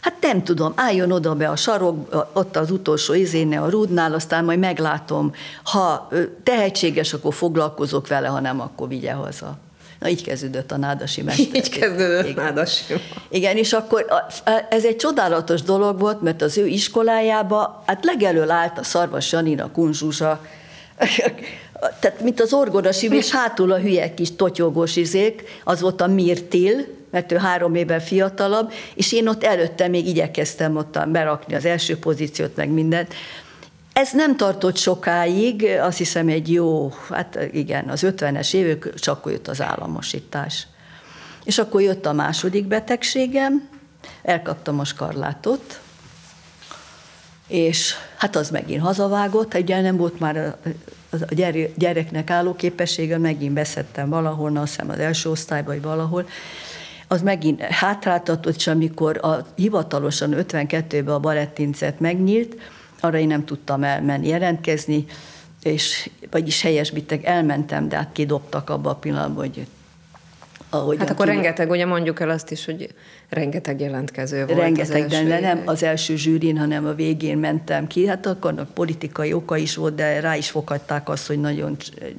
Hát 0.00 0.14
nem 0.20 0.42
tudom, 0.44 0.72
álljon 0.76 1.12
oda 1.12 1.34
be 1.34 1.48
a 1.48 1.56
sarok, 1.56 2.28
ott 2.32 2.56
az 2.56 2.70
utolsó 2.70 3.14
izéne 3.14 3.60
a 3.60 3.68
rúdnál, 3.68 4.14
aztán 4.14 4.44
majd 4.44 4.58
meglátom. 4.58 5.34
Ha 5.62 6.08
tehetséges, 6.42 7.12
akkor 7.12 7.34
foglalkozok 7.34 8.08
vele, 8.08 8.28
ha 8.28 8.40
nem, 8.40 8.60
akkor 8.60 8.88
vigye 8.88 9.12
haza. 9.12 9.58
Na, 10.02 10.08
így 10.08 10.22
kezdődött 10.22 10.72
a 10.72 10.76
nádasi 10.76 11.22
mester. 11.22 11.46
Így 11.54 11.68
kezdődött 11.68 12.28
Igen. 12.28 12.44
nádasi. 12.44 12.94
Igen, 13.28 13.56
és 13.56 13.72
akkor 13.72 14.06
ez 14.68 14.84
egy 14.84 14.96
csodálatos 14.96 15.62
dolog 15.62 16.00
volt, 16.00 16.22
mert 16.22 16.42
az 16.42 16.58
ő 16.58 16.66
iskolájába, 16.66 17.82
hát 17.86 18.04
legelől 18.04 18.50
állt 18.50 18.78
a 18.78 18.84
Szarvas 18.84 19.32
Janina 19.32 19.70
kunzsuzsa, 19.70 20.40
tehát 22.00 22.20
mint 22.20 22.40
az 22.40 22.52
orgonasim, 22.52 23.12
és 23.12 23.30
hátul 23.30 23.72
a 23.72 23.78
hülye 23.78 24.14
kis 24.14 24.36
totyogós 24.36 24.96
izék, 24.96 25.42
az 25.64 25.80
volt 25.80 26.00
a 26.00 26.06
Mirtil, 26.06 26.86
mert 27.10 27.32
ő 27.32 27.36
három 27.36 27.74
évvel 27.74 28.00
fiatalabb, 28.00 28.72
és 28.94 29.12
én 29.12 29.28
ott 29.28 29.44
előtte 29.44 29.88
még 29.88 30.06
igyekeztem 30.06 30.76
ott 30.76 30.98
berakni 31.08 31.54
az 31.54 31.64
első 31.64 31.98
pozíciót, 31.98 32.56
meg 32.56 32.68
mindent. 32.68 33.14
Ez 33.92 34.12
nem 34.12 34.36
tartott 34.36 34.76
sokáig, 34.76 35.64
azt 35.80 35.98
hiszem 35.98 36.28
egy 36.28 36.52
jó, 36.52 36.92
hát 37.10 37.38
igen, 37.52 37.88
az 37.88 38.02
50-es 38.06 38.54
évek, 38.54 38.94
csak 38.94 39.16
akkor 39.16 39.32
jött 39.32 39.48
az 39.48 39.60
államosítás. 39.60 40.66
És 41.44 41.58
akkor 41.58 41.82
jött 41.82 42.06
a 42.06 42.12
második 42.12 42.66
betegségem, 42.66 43.68
elkaptam 44.22 44.78
a 44.78 44.84
skarlátot, 44.84 45.80
és 47.48 47.94
hát 48.16 48.36
az 48.36 48.50
megint 48.50 48.82
hazavágott, 48.82 49.54
ugye 49.54 49.80
nem 49.80 49.96
volt 49.96 50.20
már 50.20 50.56
a 51.10 51.58
gyereknek 51.76 52.30
álló 52.30 52.54
képessége, 52.54 53.18
megint 53.18 53.52
beszettem 53.52 54.08
valahol, 54.08 54.56
azt 54.56 54.70
hiszem 54.70 54.90
az 54.90 54.98
első 54.98 55.30
osztályban, 55.30 55.74
vagy 55.74 55.82
valahol, 55.82 56.28
az 57.08 57.22
megint 57.22 57.60
hátráltatott, 57.60 58.56
és 58.56 58.66
amikor 58.66 59.18
a, 59.22 59.46
hivatalosan 59.54 60.34
52-ben 60.36 61.14
a 61.14 61.18
balettincet 61.18 62.00
megnyílt, 62.00 62.56
arra 63.02 63.18
én 63.18 63.26
nem 63.26 63.44
tudtam 63.44 63.82
elmenni, 63.82 64.28
jelentkezni, 64.28 65.04
és 65.62 66.10
vagyis 66.30 66.62
helyesbitek, 66.62 67.24
elmentem, 67.24 67.88
de 67.88 67.96
hát 67.96 68.08
kidobtak 68.12 68.70
abba 68.70 68.90
a 68.90 68.94
pillanatban, 68.94 69.46
hogy 69.46 69.66
ahogy 70.72 70.98
hát 70.98 71.10
akkor 71.10 71.26
kívül. 71.26 71.40
rengeteg, 71.40 71.70
ugye 71.70 71.86
mondjuk 71.86 72.20
el 72.20 72.30
azt 72.30 72.50
is, 72.50 72.64
hogy 72.64 72.94
rengeteg 73.28 73.80
jelentkező 73.80 74.46
volt 74.46 74.58
Rengeteg, 74.58 75.04
az 75.04 75.10
de 75.10 75.40
nem 75.40 75.62
az 75.64 75.82
első 75.82 76.16
zsűrin, 76.16 76.58
hanem 76.58 76.86
a 76.86 76.94
végén 76.94 77.38
mentem 77.38 77.86
ki. 77.86 78.06
Hát 78.06 78.26
akkor 78.26 78.66
politikai 78.74 79.32
oka 79.32 79.56
is 79.56 79.76
volt, 79.76 79.94
de 79.94 80.20
rá 80.20 80.36
is 80.36 80.50
fogadták 80.50 81.08
azt, 81.08 81.26
hogy 81.26 81.40
nagyon 81.40 81.76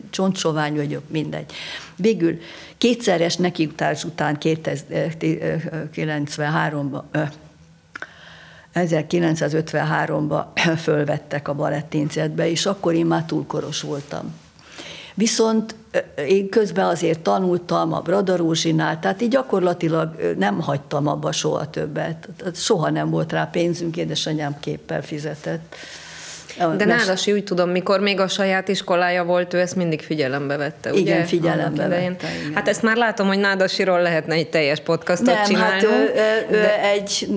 csontsovány 0.09 0.75
vagyok, 0.75 1.03
mindegy. 1.07 1.53
Végül 1.95 2.39
kétszeres 2.77 3.35
nekiutás 3.35 4.03
után 4.03 4.37
1993-ban 4.39 7.01
1953-ban 8.75 10.43
fölvettek 10.83 11.47
a 11.47 11.53
balettincetbe, 11.53 12.49
és 12.49 12.65
akkor 12.65 12.93
én 12.93 13.05
már 13.05 13.23
túlkoros 13.25 13.81
voltam. 13.81 14.41
Viszont 15.13 15.75
én 16.27 16.49
közben 16.49 16.85
azért 16.85 17.19
tanultam 17.19 17.93
a 17.93 17.99
Bradarózsinál, 17.99 18.99
tehát 18.99 19.21
így 19.21 19.29
gyakorlatilag 19.29 20.35
nem 20.37 20.61
hagytam 20.61 21.07
abba 21.07 21.31
soha 21.31 21.69
többet. 21.69 22.27
Soha 22.53 22.89
nem 22.89 23.09
volt 23.09 23.31
rá 23.31 23.49
pénzünk, 23.51 23.97
édesanyám 23.97 24.59
képpel 24.59 25.01
fizetett. 25.01 25.75
De 26.77 26.85
Nádasi 26.85 27.31
úgy 27.31 27.43
tudom, 27.43 27.69
mikor 27.69 27.99
még 27.99 28.19
a 28.19 28.27
saját 28.27 28.67
iskolája 28.67 29.23
volt, 29.23 29.53
ő 29.53 29.59
ezt 29.59 29.75
mindig 29.75 30.01
figyelembe 30.01 30.57
vette, 30.57 30.91
ugye? 30.91 30.99
Igen, 30.99 31.25
figyelembe 31.25 31.87
vette. 31.87 32.01
Igen. 32.01 32.53
Hát 32.53 32.67
ezt 32.67 32.81
már 32.81 32.97
látom, 32.97 33.27
hogy 33.27 33.39
Nádasiról 33.39 34.01
lehetne 34.01 34.33
egy 34.33 34.49
teljes 34.49 34.79
podcastot 34.79 35.33
Nem, 35.33 35.43
csinálni. 35.43 35.73
Hát 35.73 35.83
ő, 35.83 36.13
ő, 36.49 36.61
de... 36.61 36.81
egy, 36.81 37.29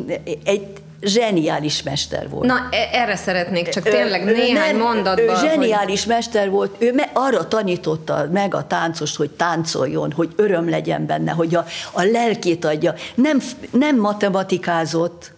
egy 0.45 0.67
zseniális 1.01 1.83
mester 1.83 2.29
volt. 2.29 2.47
Na, 2.47 2.69
e- 2.71 2.89
erre 2.93 3.17
szeretnék 3.17 3.69
csak 3.69 3.83
tényleg 3.83 4.25
néhány 4.25 4.77
nem, 4.77 4.87
mondatban. 4.87 5.29
Ő 5.29 5.49
zseniális 5.49 6.05
hogy... 6.05 6.15
mester 6.15 6.51
volt, 6.51 6.75
ő 6.79 6.93
me, 6.93 7.11
arra 7.13 7.49
tanította 7.49 8.29
meg 8.33 8.55
a 8.55 8.67
táncos, 8.67 9.17
hogy 9.17 9.31
táncoljon, 9.31 10.13
hogy 10.13 10.33
öröm 10.37 10.69
legyen 10.69 11.07
benne, 11.07 11.33
hogy 11.33 11.55
a, 11.55 11.67
a 11.93 12.03
lelkét 12.03 12.65
adja. 12.65 12.95
Nem, 13.15 13.41
nem 13.71 13.97
matematikázott, 14.01 15.35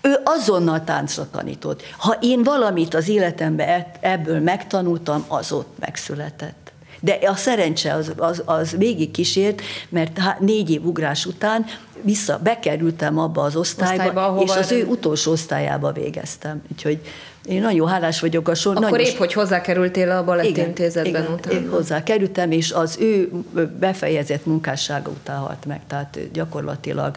ő 0.00 0.18
azonnal 0.24 0.84
táncra 0.84 1.26
tanított. 1.30 1.82
Ha 1.96 2.16
én 2.20 2.42
valamit 2.42 2.94
az 2.94 3.08
életemben 3.08 3.68
e- 3.68 3.90
ebből 4.00 4.40
megtanultam, 4.40 5.24
az 5.28 5.52
ott 5.52 5.78
megszületett. 5.78 6.67
De 7.00 7.18
a 7.26 7.34
szerencse 7.34 7.94
az, 7.94 8.12
az, 8.16 8.42
az 8.44 8.76
végig 8.76 9.10
kísért, 9.10 9.62
mert 9.88 10.20
négy 10.40 10.70
év 10.70 10.86
ugrás 10.86 11.26
után 11.26 11.64
vissza, 12.02 12.40
bekerültem 12.42 13.18
abba 13.18 13.42
az 13.42 13.56
osztályba, 13.56 14.04
osztályba 14.04 14.42
és 14.42 14.56
az 14.56 14.72
ő 14.72 14.84
utolsó 14.84 15.32
osztályába 15.32 15.92
végeztem. 15.92 16.62
Úgyhogy 16.72 17.00
én 17.48 17.60
nagyon 17.62 17.88
hálás 17.88 18.20
vagyok 18.20 18.48
a 18.48 18.54
sor. 18.54 18.76
Akkor 18.76 18.90
nagyon 18.90 19.06
épp, 19.06 19.16
hogy 19.16 19.32
hozzákerültél 19.32 20.10
a 20.10 20.24
balettintézetben 20.24 21.22
igen, 21.22 21.32
utána. 21.32 21.58
Igen, 21.58 21.70
hozzákerültem, 21.70 22.50
és 22.50 22.72
az 22.72 22.96
ő 23.00 23.30
befejezett 23.78 24.46
munkássága 24.46 25.10
után 25.10 25.38
halt 25.38 25.64
meg, 25.66 25.80
tehát 25.86 26.18
gyakorlatilag... 26.32 27.16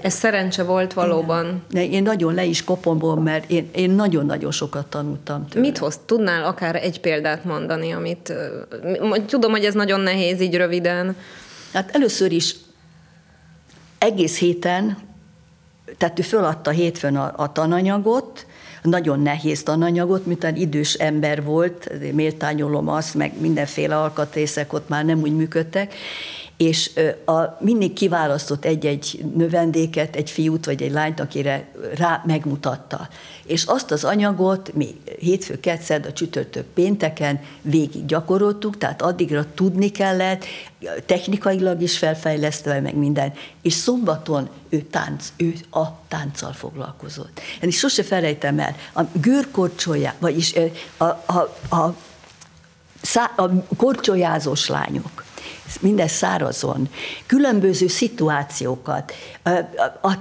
Ez 0.00 0.14
szerencse 0.14 0.62
volt 0.62 0.92
valóban. 0.92 1.62
Igen. 1.70 1.90
Én 1.90 2.02
nagyon 2.02 2.34
le 2.34 2.44
is 2.44 2.64
kopom, 2.64 3.22
mert 3.22 3.50
én, 3.50 3.68
én 3.74 3.90
nagyon-nagyon 3.90 4.50
sokat 4.50 4.86
tanultam 4.86 5.48
tőle. 5.48 5.66
Mit 5.66 5.78
hoz? 5.78 6.00
Tudnál 6.06 6.44
akár 6.44 6.76
egy 6.76 7.00
példát 7.00 7.44
mondani, 7.44 7.92
amit... 7.92 8.32
Tudom, 9.26 9.50
hogy 9.50 9.64
ez 9.64 9.74
nagyon 9.74 10.00
nehéz 10.00 10.40
így 10.40 10.56
röviden. 10.56 11.16
Hát 11.72 11.90
először 11.94 12.32
is 12.32 12.54
egész 13.98 14.38
héten, 14.38 14.98
tehát 15.96 16.18
ő 16.18 16.22
föladta 16.22 16.70
hétfőn 16.70 17.16
a, 17.16 17.32
a 17.36 17.52
tananyagot, 17.52 18.46
nagyon 18.82 19.20
nehéz 19.20 19.62
tananyagot, 19.62 20.26
miután 20.26 20.56
idős 20.56 20.94
ember 20.94 21.44
volt, 21.44 21.90
méltányolom 22.12 22.88
azt, 22.88 23.14
meg 23.14 23.40
mindenféle 23.40 23.96
alkatrészek 23.96 24.72
ott 24.72 24.88
már 24.88 25.04
nem 25.04 25.20
úgy 25.20 25.36
működtek, 25.36 25.94
és 26.58 26.90
a, 27.24 27.40
mindig 27.60 27.92
kiválasztott 27.92 28.64
egy-egy 28.64 29.24
növendéket, 29.34 30.16
egy 30.16 30.30
fiút 30.30 30.64
vagy 30.64 30.82
egy 30.82 30.90
lányt, 30.90 31.20
akire 31.20 31.68
rá 31.94 32.22
megmutatta. 32.26 33.08
És 33.44 33.64
azt 33.64 33.90
az 33.90 34.04
anyagot 34.04 34.74
mi 34.74 35.00
hétfő, 35.18 35.60
ketszed, 35.60 36.06
a 36.06 36.12
csütörtök 36.12 36.64
pénteken 36.64 37.40
végig 37.62 38.06
gyakoroltuk, 38.06 38.78
tehát 38.78 39.02
addigra 39.02 39.44
tudni 39.54 39.88
kellett, 39.88 40.44
technikailag 41.06 41.82
is 41.82 41.98
felfejlesztve, 41.98 42.80
meg 42.80 42.96
minden. 42.96 43.32
És 43.62 43.72
szombaton 43.72 44.48
ő 44.68 44.80
tánc, 44.80 45.32
ő 45.36 45.54
a 45.70 45.84
tánccal 46.08 46.52
foglalkozott. 46.52 47.40
Én 47.60 47.68
is 47.68 47.78
sose 47.78 48.02
felejtem 48.02 48.58
el, 48.58 48.76
a 48.94 49.02
gőrkorcsolja, 49.12 50.14
vagyis 50.18 50.54
a, 50.96 51.04
a, 51.04 51.48
a, 51.68 51.76
a, 51.76 51.94
a 53.36 53.50
korcsolyázós 53.76 54.66
lányok, 54.66 55.26
minden 55.80 56.08
szárazon, 56.08 56.88
különböző 57.26 57.86
szituációkat. 57.86 59.12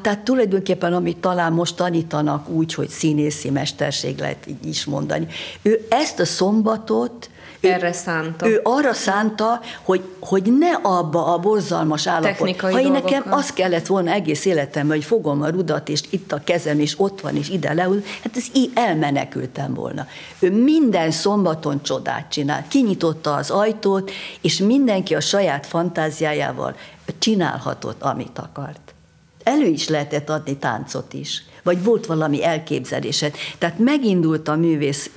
Tehát 0.01 0.20
tulajdonképpen, 0.24 0.94
amit 0.94 1.18
talán 1.18 1.54
most 1.54 1.75
tanítanak 1.75 2.50
úgy, 2.50 2.74
hogy 2.74 2.89
színészi 2.89 3.50
mesterség 3.50 4.20
lehet 4.20 4.48
így 4.48 4.66
is 4.66 4.86
mondani. 4.86 5.27
Ő 5.62 5.86
ezt 5.89 6.20
a 6.20 6.25
szombatot 6.25 7.30
Erre 7.74 7.93
szánta. 7.93 8.47
Ő 8.47 8.59
arra 8.63 8.93
szánta, 8.93 9.59
hogy, 9.83 10.03
hogy 10.19 10.57
ne 10.57 10.71
abba 10.81 11.33
a 11.33 11.38
borzalmas 11.38 12.07
állapot. 12.07 12.29
Technikai 12.29 12.74
ha 12.74 12.79
én 12.79 12.91
nekem 12.91 13.24
az 13.29 13.53
kellett 13.53 13.86
volna 13.86 14.12
egész 14.12 14.45
életemben, 14.45 14.97
hogy 14.97 15.05
fogom 15.05 15.41
a 15.41 15.50
rudat, 15.50 15.89
és 15.89 16.01
itt 16.09 16.31
a 16.31 16.41
kezem, 16.43 16.79
és 16.79 17.00
ott 17.00 17.21
van, 17.21 17.36
és 17.36 17.50
ide 17.50 17.74
leül, 17.74 18.03
hát 18.24 18.38
ez 18.38 18.45
így 18.53 18.71
elmenekültem 18.75 19.74
volna. 19.74 20.07
Ő 20.39 20.51
minden 20.63 21.12
szombaton 21.12 21.83
csodát 21.83 22.31
csinált. 22.31 22.67
Kinyitotta 22.67 23.33
az 23.33 23.50
ajtót, 23.50 24.12
és 24.41 24.57
mindenki 24.57 25.15
a 25.15 25.19
saját 25.19 25.65
fantáziájával 25.65 26.75
csinálhatott, 27.19 28.01
amit 28.01 28.39
akart. 28.39 28.93
Elő 29.43 29.65
is 29.65 29.88
lehetett 29.88 30.29
adni 30.29 30.57
táncot 30.57 31.13
is, 31.13 31.43
vagy 31.67 31.83
volt 31.83 32.05
valami 32.05 32.43
elképzelésed. 32.43 33.36
Tehát 33.57 33.79
megindult 33.79 34.47
a 34.47 34.55
művész 34.55 35.09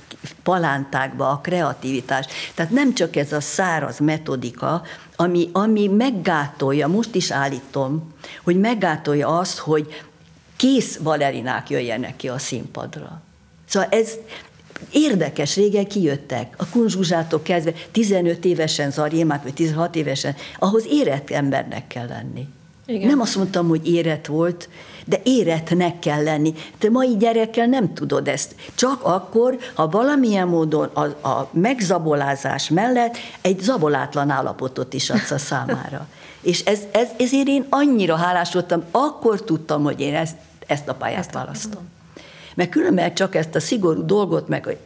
palántákba 0.43 1.29
a 1.29 1.39
kreativitás. 1.43 2.25
Tehát 2.55 2.71
nem 2.71 2.93
csak 2.93 3.15
ez 3.15 3.31
a 3.31 3.41
száraz 3.41 3.99
metodika, 3.99 4.81
ami, 5.15 5.49
ami 5.51 5.87
meggátolja, 5.87 6.87
most 6.87 7.15
is 7.15 7.31
állítom, 7.31 8.13
hogy 8.43 8.59
meggátolja 8.59 9.37
azt, 9.39 9.57
hogy 9.57 10.03
kész 10.55 10.97
balerinák 10.97 11.69
jöjjenek 11.69 12.15
ki 12.15 12.29
a 12.29 12.37
színpadra. 12.37 13.21
Szóval 13.67 13.89
ez 13.89 14.11
érdekes, 14.91 15.55
régen 15.55 15.87
kijöttek, 15.87 16.53
a 16.57 16.65
kunzsuzsától 16.69 17.41
kezdve, 17.41 17.73
15 17.91 18.45
évesen 18.45 18.91
Zarjémák, 18.91 19.43
vagy 19.43 19.53
16 19.53 19.95
évesen, 19.95 20.35
ahhoz 20.59 20.85
érett 20.89 21.29
embernek 21.29 21.87
kell 21.87 22.07
lenni. 22.07 22.47
Igen. 22.85 23.07
Nem 23.07 23.19
azt 23.19 23.35
mondtam, 23.35 23.67
hogy 23.67 23.87
érett 23.87 24.25
volt, 24.25 24.69
de 25.05 25.21
éretnek 25.23 25.99
kell 25.99 26.23
lenni. 26.23 26.53
Te 26.77 26.89
mai 26.89 27.17
gyerekkel 27.17 27.65
nem 27.65 27.93
tudod 27.93 28.27
ezt. 28.27 28.55
Csak 28.75 29.03
akkor, 29.03 29.57
ha 29.73 29.89
valamilyen 29.89 30.47
módon 30.47 30.89
a, 30.93 31.27
a 31.27 31.49
megzabolázás 31.51 32.69
mellett 32.69 33.17
egy 33.41 33.59
zabolátlan 33.59 34.29
állapotot 34.29 34.93
is 34.93 35.09
adsz 35.09 35.31
a 35.31 35.37
számára. 35.37 36.07
És 36.41 36.59
ez, 36.59 36.79
ez, 36.91 37.07
ezért 37.17 37.47
én 37.47 37.65
annyira 37.69 38.15
hálás 38.15 38.53
voltam, 38.53 38.83
akkor 38.91 39.43
tudtam, 39.43 39.83
hogy 39.83 39.99
én 39.99 40.15
ezt 40.15 40.35
ezt 40.71 40.87
a 40.87 40.93
pályát 40.93 41.33
választom. 41.33 41.89
Mert 42.55 42.69
különben 42.69 43.13
csak 43.13 43.35
ezt 43.35 43.55
a 43.55 43.59
szigorú 43.59 44.05
dolgot, 44.05 44.47
meg 44.47 44.65
hogy 44.65 44.77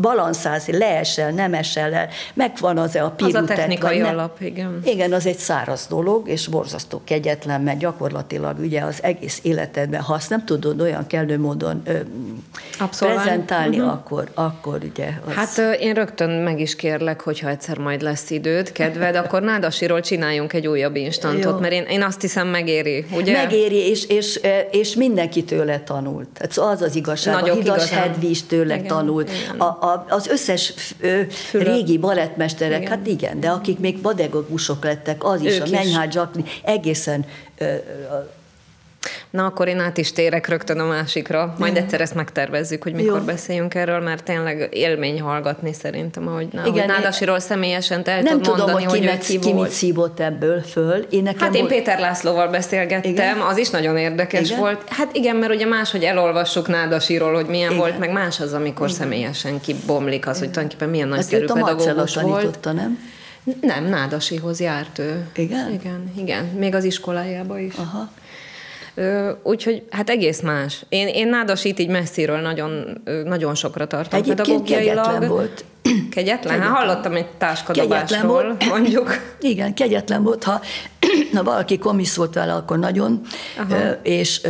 balanszálsz, 0.00 0.66
leesel, 0.66 1.30
nem 1.30 1.54
esel 1.54 1.94
el, 1.94 2.08
megvan 2.34 2.78
az 2.78 2.94
a 2.94 3.12
pirutet. 3.16 3.42
Az 3.42 3.50
a 3.50 3.54
technikai 3.54 4.00
vagy 4.00 4.10
alap, 4.10 4.40
igen. 4.40 4.80
Igen, 4.84 5.12
az 5.12 5.26
egy 5.26 5.38
száraz 5.38 5.86
dolog, 5.88 6.28
és 6.28 6.46
borzasztó 6.46 7.00
kegyetlen, 7.04 7.60
mert 7.60 7.78
gyakorlatilag 7.78 8.58
ugye 8.58 8.80
az 8.80 9.02
egész 9.02 9.40
életedben, 9.42 10.00
ha 10.00 10.14
azt 10.14 10.30
nem 10.30 10.44
tudod 10.44 10.80
olyan 10.80 11.06
kellő 11.06 11.38
módon 11.38 11.82
ö, 11.84 11.98
prezentálni, 12.98 13.78
uh-huh. 13.78 13.92
akkor, 13.92 14.28
akkor 14.34 14.78
ugye 14.92 15.08
az... 15.26 15.32
Hát 15.32 15.78
én 15.80 15.94
rögtön 15.94 16.30
meg 16.30 16.60
is 16.60 16.76
kérlek, 16.76 17.20
hogyha 17.20 17.48
egyszer 17.48 17.78
majd 17.78 18.02
lesz 18.02 18.30
időd, 18.30 18.72
kedved, 18.72 19.16
akkor 19.16 19.42
Nádasiról 19.42 20.00
csináljunk 20.00 20.52
egy 20.52 20.66
újabb 20.66 20.96
instantot, 20.96 21.52
Jó. 21.52 21.58
mert 21.58 21.72
én, 21.72 21.82
én 21.82 22.02
azt 22.02 22.20
hiszem 22.20 22.48
megéri, 22.48 23.04
ugye? 23.12 23.32
Megéri, 23.32 23.88
és, 23.90 24.06
és, 24.06 24.40
és 24.70 24.94
mindenki 24.94 25.44
tőle 25.44 25.80
tanult. 25.80 26.28
Hát 26.38 26.56
Az 26.56 26.82
az 26.82 26.96
igazság. 26.96 27.34
Nagyok 27.34 27.56
a 27.56 27.58
Hidas 27.58 27.76
igazán. 27.76 27.98
Hedvis 27.98 28.46
tőle 28.46 28.74
Igen, 28.74 28.86
tanult. 28.86 29.30
igen. 29.30 29.60
A, 29.60 29.78
a, 29.82 30.04
az 30.08 30.26
összes 30.26 30.74
ö, 31.00 31.22
régi 31.52 31.98
balettmesterek, 31.98 32.80
Igen. 32.80 32.90
hát 32.90 33.06
igen, 33.06 33.40
de 33.40 33.50
akik 33.50 33.78
még 33.78 34.00
pedagógusok 34.00 34.84
lettek, 34.84 35.24
az 35.24 35.42
is, 35.42 35.58
Ők 35.58 35.62
a 35.62 36.10
Zsakni, 36.10 36.44
egészen 36.62 37.24
ö, 37.58 37.64
ö, 37.64 37.76
Na, 39.32 39.44
akkor 39.44 39.68
én 39.68 39.78
át 39.78 39.98
is 39.98 40.12
térek 40.12 40.48
rögtön 40.48 40.78
a 40.78 40.84
másikra. 40.86 41.54
Majd 41.58 41.76
egyszer 41.76 42.00
ezt 42.00 42.14
megtervezzük, 42.14 42.82
hogy 42.82 42.92
mikor 42.94 43.18
Jó. 43.18 43.24
beszéljünk 43.24 43.74
erről, 43.74 44.00
mert 44.00 44.24
tényleg 44.24 44.68
élmény 44.72 45.20
hallgatni 45.20 45.72
szerintem, 45.72 46.28
ahogy, 46.28 46.48
na, 46.52 46.60
Igen, 46.60 46.70
hogy 46.72 46.80
én- 46.80 46.86
Nádasiról 46.86 47.38
személyesen 47.38 48.02
el 48.04 48.20
nem 48.22 48.40
tudom, 48.42 48.58
mondani, 48.58 48.84
hogy 48.84 48.92
ki, 49.00 49.06
ő 49.06 49.10
mit, 49.10 49.38
ki, 49.40 49.52
mit 49.52 49.68
szívott 49.70 50.20
ebből 50.20 50.60
föl. 50.60 51.06
Én 51.10 51.22
nekem 51.22 51.40
Hát 51.40 51.54
én 51.54 51.60
volt- 51.60 51.74
Péter 51.74 51.98
Lászlóval 52.00 52.48
beszélgettem, 52.48 53.10
Igen? 53.10 53.38
az 53.38 53.56
is 53.56 53.70
nagyon 53.70 53.96
érdekes 53.96 54.46
Igen? 54.48 54.58
volt. 54.60 54.88
Hát 54.88 55.16
igen, 55.16 55.36
mert 55.36 55.54
ugye 55.54 55.66
máshogy 55.66 56.02
elolvassuk 56.04 56.68
Nádasiról, 56.68 57.34
hogy 57.34 57.46
milyen 57.46 57.66
Igen. 57.70 57.80
volt, 57.80 57.98
meg 57.98 58.12
más 58.12 58.40
az, 58.40 58.52
amikor 58.52 58.90
személyesen 58.90 59.60
kibomlik 59.60 60.26
az, 60.26 60.38
hogy 60.38 60.48
tulajdonképpen 60.50 60.88
milyen 60.90 61.12
Hát 61.12 61.32
a 61.32 61.54
Marcella 61.54 62.04
pedagógus 62.04 62.14
volt. 62.14 62.58
nem? 62.72 62.98
Nem, 63.60 63.84
Nádasihoz 63.84 64.60
járt 64.60 64.98
ő. 64.98 65.26
Igen? 65.36 65.72
Igen, 65.72 66.12
igen. 66.16 66.44
Még 66.44 66.74
az 66.74 66.84
iskolájába 66.84 67.58
is. 67.58 67.74
Aha. 67.74 68.10
Úgyhogy 69.42 69.82
hát 69.90 70.10
egész 70.10 70.40
más. 70.40 70.84
Én, 70.88 71.08
én 71.08 71.28
Nádasit 71.28 71.78
így 71.78 71.88
messziről 71.88 72.40
nagyon, 72.40 73.02
nagyon 73.24 73.54
sokra 73.54 73.86
tartom 73.86 74.18
Egyébként 74.20 74.46
pedagógiailag. 74.46 75.04
kegyetlen 75.04 75.28
volt. 75.28 75.64
Kegyetlen? 76.10 76.60
Hát 76.60 76.76
hallottam 76.76 77.12
egy 77.12 77.26
Kegyetlen 77.26 77.38
táskadobásról, 77.38 78.56
mondjuk. 78.68 79.10
Igen, 79.40 79.74
kegyetlen 79.74 80.22
volt, 80.22 80.44
ha, 80.44 80.60
ha 81.34 81.42
valaki 81.42 81.78
komisz 81.78 82.16
volt 82.16 82.34
vele, 82.34 82.54
akkor 82.54 82.78
nagyon, 82.78 83.20
Aha. 83.58 83.76
és 84.02 84.40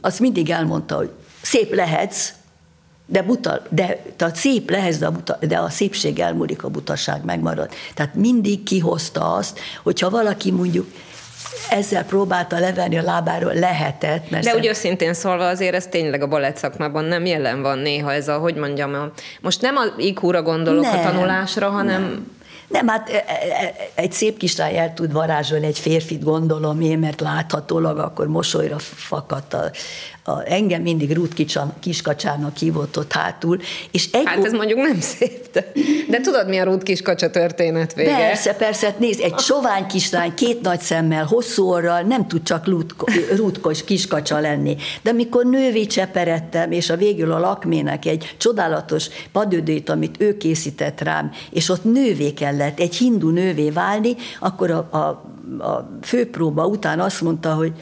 azt 0.00 0.20
mindig 0.20 0.50
elmondta, 0.50 0.96
hogy 0.96 1.10
szép 1.42 1.74
lehetsz, 1.74 2.32
de 3.06 3.22
buta, 3.22 3.62
de 3.68 4.02
tehát 4.16 4.36
szép 4.36 4.70
lehetsz, 4.70 4.98
de 4.98 5.06
a, 5.06 5.10
buta, 5.10 5.38
de 5.40 5.58
a 5.58 5.68
szépség 5.68 6.18
elmúlik, 6.18 6.64
a 6.64 6.68
butaság 6.68 7.24
megmarad. 7.24 7.68
Tehát 7.94 8.14
mindig 8.14 8.62
kihozta 8.62 9.34
azt, 9.34 9.60
hogyha 9.82 10.10
valaki 10.10 10.50
mondjuk 10.50 10.86
ezzel 11.70 12.04
próbálta 12.04 12.58
levenni 12.58 12.98
a 12.98 13.02
lábáról, 13.02 13.54
lehetett, 13.54 14.30
mert 14.30 14.44
De 14.44 14.54
úgy 14.54 14.66
őszintén 14.66 15.14
szólva 15.14 15.48
azért 15.48 15.74
ez 15.74 15.86
tényleg 15.86 16.22
a 16.22 16.26
balett 16.26 16.56
szakmában 16.56 17.04
nem 17.04 17.26
jelen 17.26 17.62
van 17.62 17.78
néha 17.78 18.12
ez 18.12 18.28
a, 18.28 18.38
hogy 18.38 18.54
mondjam, 18.54 18.94
a, 18.94 19.10
most 19.40 19.60
nem 19.60 19.76
a 19.76 19.82
IQ-ra 19.96 20.42
gondolok 20.42 20.84
a 20.84 20.94
Nem, 20.94 21.02
tanulásra, 21.02 21.68
hanem 21.68 22.02
Nem. 22.02 22.32
Nem, 22.68 22.88
hát 22.88 23.08
e- 23.08 23.24
e- 23.26 23.74
egy 23.94 24.12
szép 24.12 24.36
kislány 24.36 24.76
el 24.76 24.94
tud 24.94 25.12
varázsolni 25.12 25.66
egy 25.66 25.78
férfit, 25.78 26.22
gondolom 26.22 26.80
én, 26.80 26.98
mert 26.98 27.20
láthatólag 27.20 27.98
akkor 27.98 28.26
mosolyra 28.26 28.78
fakadt 28.78 29.54
a, 29.54 29.70
a, 30.24 30.42
engem 30.44 30.82
mindig 30.82 31.14
Ruth 31.14 31.34
Kicsa, 31.34 31.74
Kiskacsának 31.80 32.56
hívott 32.56 32.98
ott 32.98 33.12
hátul, 33.12 33.58
és 33.90 34.08
egy 34.12 34.22
hát 34.24 34.44
ez 34.44 34.52
mondjuk 34.52 34.78
nem 34.78 35.00
szép, 35.00 35.52
de, 35.52 35.72
de 36.08 36.20
tudod 36.20 36.48
mi 36.48 36.58
a 36.58 36.64
Ruth 36.64 36.82
Kiskacsa 36.82 37.30
történet 37.30 37.94
vége? 37.94 38.16
Persze, 38.16 38.54
persze, 38.54 38.86
hát 38.86 38.98
nézd, 38.98 39.20
egy 39.20 39.38
sovány 39.38 39.86
kislány, 39.86 40.34
két 40.34 40.60
nagy 40.60 40.80
szemmel, 40.80 41.24
hosszú 41.24 41.68
orral 41.68 42.00
nem 42.00 42.26
tud 42.26 42.42
csak 42.42 42.66
rútkos 43.36 43.84
kiskacsa 43.84 44.40
lenni. 44.40 44.76
De 45.02 45.10
amikor 45.10 45.44
nővé 45.44 45.86
cseperedtem, 45.86 46.72
és 46.72 46.90
a 46.90 46.96
végül 46.96 47.32
a 47.32 47.38
lakmének 47.38 48.04
egy 48.04 48.34
csodálatos 48.38 49.08
padödőt, 49.32 49.88
amit 49.88 50.16
ő 50.18 50.36
készített 50.36 51.00
rám, 51.00 51.30
és 51.50 51.68
ott 51.68 51.84
nővé 51.84 52.32
kellett, 52.32 52.80
egy 52.80 52.94
hindu 52.94 53.30
nővé 53.30 53.70
válni, 53.70 54.14
akkor 54.40 54.70
a, 54.70 54.88
a, 54.90 54.96
a 55.64 55.90
főpróba 56.02 56.66
után 56.66 57.00
azt 57.00 57.20
mondta, 57.20 57.54
hogy 57.54 57.72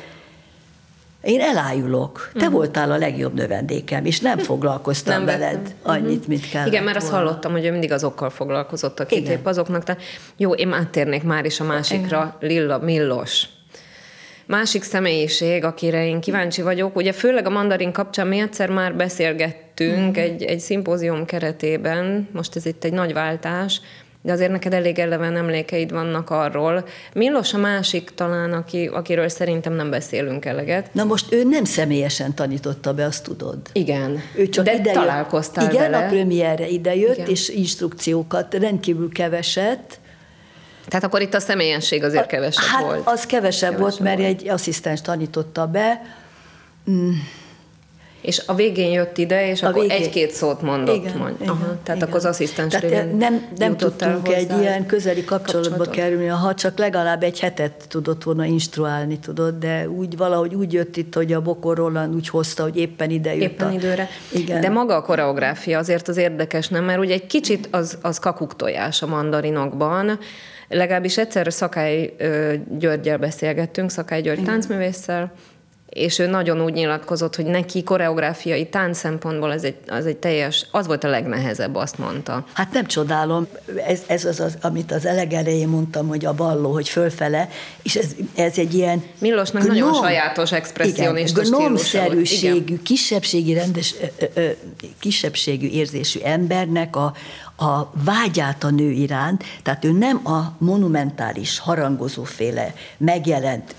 én 1.22 1.40
elájulok. 1.40 2.30
Te 2.34 2.44
Mhm. 2.44 2.52
voltál 2.54 2.90
a 2.92 2.96
legjobb 2.96 3.34
növendékem, 3.34 4.04
és 4.04 4.20
nem 4.20 4.38
foglalkoztam 4.50 5.14
Nem 5.14 5.24
vettem. 5.24 5.40
veled 5.40 5.74
annyit, 5.82 6.28
mint 6.28 6.48
kell. 6.48 6.66
Igen, 6.66 6.84
mert 6.84 6.96
azt 6.96 7.10
hallottam, 7.10 7.52
hogy 7.52 7.64
ő 7.64 7.70
mindig 7.70 7.92
azokkal 7.92 8.30
foglalkozott, 8.30 9.00
akik 9.00 9.18
Igen. 9.18 9.32
épp 9.32 9.46
azoknak. 9.46 9.82
De 9.82 9.96
jó, 10.36 10.52
én 10.52 10.72
áttérnék 10.72 11.22
már 11.22 11.44
is 11.44 11.60
a 11.60 11.64
másikra, 11.64 12.36
Lilla 12.40 12.78
Millos. 12.78 13.44
Másik 14.46 14.82
személyiség, 14.82 15.64
akire 15.64 16.06
én 16.06 16.20
kíváncsi 16.20 16.62
vagyok, 16.62 16.96
ugye 16.96 17.12
főleg 17.12 17.46
a 17.46 17.50
mandarin 17.50 17.92
kapcsán 17.92 18.26
mi 18.26 18.38
egyszer 18.38 18.68
már 18.70 18.94
beszélgettünk 18.94 20.08
Mhm. 20.16 20.18
egy, 20.18 20.42
egy 20.42 20.60
szimpózium 20.60 21.24
keretében, 21.24 22.28
most 22.32 22.56
ez 22.56 22.66
itt 22.66 22.84
egy 22.84 22.92
nagy 22.92 23.12
váltás, 23.12 23.80
de 24.24 24.32
azért 24.32 24.50
neked 24.50 24.72
elég 24.74 24.98
eleven 24.98 25.36
emlékeid 25.36 25.90
vannak 25.90 26.30
arról. 26.30 26.84
Milos 27.12 27.54
a 27.54 27.58
másik 27.58 28.10
talán, 28.14 28.52
aki, 28.52 28.86
akiről 28.86 29.28
szerintem 29.28 29.72
nem 29.72 29.90
beszélünk 29.90 30.44
eleget. 30.44 30.94
Na 30.94 31.04
most 31.04 31.32
ő 31.32 31.44
nem 31.44 31.64
személyesen 31.64 32.34
tanította 32.34 32.94
be, 32.94 33.04
azt 33.04 33.24
tudod. 33.24 33.58
Igen, 33.72 34.20
Ő 34.36 34.48
csak 34.48 34.64
de 34.64 34.72
idejött. 34.74 34.98
találkoztál 34.98 35.70
Igen, 35.70 35.90
vele. 35.90 36.04
a 36.06 36.08
premierre 36.08 36.68
idejött, 36.68 37.16
Igen. 37.16 37.28
és 37.28 37.48
instrukciókat 37.48 38.54
rendkívül 38.54 39.12
keveset. 39.12 40.00
Tehát 40.88 41.04
akkor 41.04 41.20
itt 41.20 41.34
a 41.34 41.40
személyesség 41.40 42.04
azért 42.04 42.26
kevesebb 42.26 42.64
hát 42.64 42.82
volt. 42.84 43.00
az 43.04 43.26
kevesebb, 43.26 43.28
Kevesebb 43.40 43.78
volt, 43.78 43.98
mert 44.00 44.18
volt. 44.18 44.28
egy 44.28 44.48
asszisztens 44.48 45.00
tanította 45.00 45.66
be. 45.66 46.00
És 48.22 48.42
a 48.46 48.54
végén 48.54 48.90
jött 48.92 49.18
ide, 49.18 49.48
és 49.48 49.62
A 49.62 49.66
akkor 49.68 49.80
végén- 49.80 49.96
egy-két 49.96 50.30
szót 50.30 50.62
mondott. 50.62 50.96
Igen, 50.96 51.16
mond. 51.16 51.34
igen, 51.40 51.48
Aha, 51.48 51.64
tehát 51.64 51.80
igen. 51.86 52.02
akkor 52.02 52.14
az 52.16 52.24
asszisztens 52.24 52.74
Tehát 52.74 53.16
nem, 53.18 53.46
nem 53.56 53.76
tudtunk 53.76 54.28
egy 54.28 54.52
ilyen 54.60 54.86
közeli 54.86 55.24
kapcsolatba 55.24 55.76
kapcsolatot. 55.76 55.94
kerülni, 55.94 56.26
ha 56.26 56.54
csak 56.54 56.78
legalább 56.78 57.22
egy 57.22 57.40
hetet 57.40 57.72
tudott 57.88 58.22
volna 58.22 58.44
instruálni, 58.44 59.18
tudod, 59.18 59.54
de 59.58 59.88
úgy 59.88 60.16
valahogy 60.16 60.54
úgy 60.54 60.72
jött 60.72 60.96
itt, 60.96 61.14
hogy 61.14 61.32
a 61.32 61.40
Bokor 61.40 61.76
Roland 61.76 62.14
úgy 62.14 62.28
hozta, 62.28 62.62
hogy 62.62 62.76
éppen 62.76 63.10
ide 63.10 63.34
jött. 63.34 63.42
Éppen 63.42 63.68
a, 63.68 63.72
időre. 63.72 64.08
Igen. 64.32 64.60
De 64.60 64.68
maga 64.68 64.96
a 64.96 65.02
koreográfia 65.02 65.78
azért 65.78 66.08
az 66.08 66.16
érdekes, 66.16 66.68
nem? 66.68 66.84
Mert 66.84 66.98
ugye 66.98 67.14
egy 67.14 67.26
kicsit 67.26 67.68
az, 67.70 67.98
az 68.02 68.18
kakuktojás 68.18 69.02
a 69.02 69.06
mandarinokban. 69.06 70.18
Legalábbis 70.68 71.18
egyszer 71.18 71.52
Szakály 71.52 72.14
Györgyel 72.78 73.18
beszélgettünk, 73.18 73.90
Szakály 73.90 74.20
György 74.20 74.42
táncművésszel, 74.44 75.32
és 75.92 76.18
ő 76.18 76.26
nagyon 76.26 76.62
úgy 76.62 76.72
nyilatkozott, 76.72 77.36
hogy 77.36 77.44
neki 77.44 77.82
koreográfiai 77.82 78.66
tánc 78.66 78.98
szempontból 78.98 79.52
ez 79.52 79.62
egy, 79.62 79.74
az 79.88 80.06
egy 80.06 80.16
teljes, 80.16 80.66
az 80.70 80.86
volt 80.86 81.04
a 81.04 81.08
legnehezebb, 81.08 81.74
azt 81.74 81.98
mondta. 81.98 82.44
Hát 82.52 82.72
nem 82.72 82.86
csodálom, 82.86 83.46
ez, 83.86 84.02
ez 84.06 84.24
az, 84.24 84.40
az, 84.40 84.58
amit 84.60 84.92
az 84.92 85.06
elegelején 85.06 85.68
mondtam, 85.68 86.08
hogy 86.08 86.24
a 86.24 86.32
balló, 86.32 86.72
hogy 86.72 86.88
fölfele, 86.88 87.48
és 87.82 87.96
ez, 87.96 88.14
ez 88.34 88.58
egy 88.58 88.74
ilyen... 88.74 89.02
Millosnak 89.18 89.66
nagyon 89.66 89.94
sajátos 89.94 90.52
expresszionista 90.52 91.40
gnomszerűségű, 91.40 92.82
kisebbségi, 92.82 93.52
rendes, 93.52 93.94
ö, 94.18 94.24
ö, 94.34 94.48
kisebbségű 94.98 95.68
érzésű 95.68 96.20
embernek 96.20 96.96
a, 96.96 97.14
a 97.56 97.90
vágyát 98.04 98.64
a 98.64 98.70
nő 98.70 98.90
iránt, 98.90 99.44
tehát 99.62 99.84
ő 99.84 99.92
nem 99.92 100.26
a 100.26 100.52
monumentális, 100.58 101.58
harangozóféle 101.58 102.74
megjelent 102.96 103.74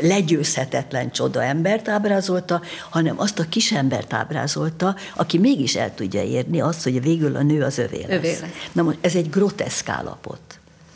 legyőzhetetlen 0.00 1.10
csoda 1.10 1.42
embert 1.42 1.88
ábrázolta, 1.88 2.60
hanem 2.90 3.20
azt 3.20 3.38
a 3.38 3.44
kis 3.48 3.72
embert 3.72 4.12
ábrázolta, 4.12 4.96
aki 5.14 5.38
mégis 5.38 5.76
el 5.76 5.94
tudja 5.94 6.22
érni 6.22 6.60
azt, 6.60 6.82
hogy 6.82 7.02
végül 7.02 7.36
a 7.36 7.42
nő 7.42 7.62
az 7.62 7.78
övé 7.78 8.04
lesz. 8.08 8.16
Övé 8.18 8.28
lesz. 8.28 8.42
Na 8.72 8.82
most 8.82 8.98
ez 9.00 9.14
egy 9.14 9.30
groteszk 9.30 9.88
állapot. 9.88 10.40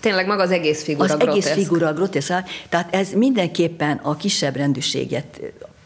Tényleg 0.00 0.26
maga 0.26 0.42
az 0.42 0.50
egész 0.50 0.82
figura 0.82 1.12
Az 1.12 1.18
groteszk. 1.18 1.48
egész 1.50 1.64
figura 1.64 1.92
groteszk. 1.92 2.32
Tehát 2.68 2.94
ez 2.94 3.10
mindenképpen 3.12 4.00
a 4.02 4.16
kisebb 4.16 4.56
rendűséget 4.56 5.40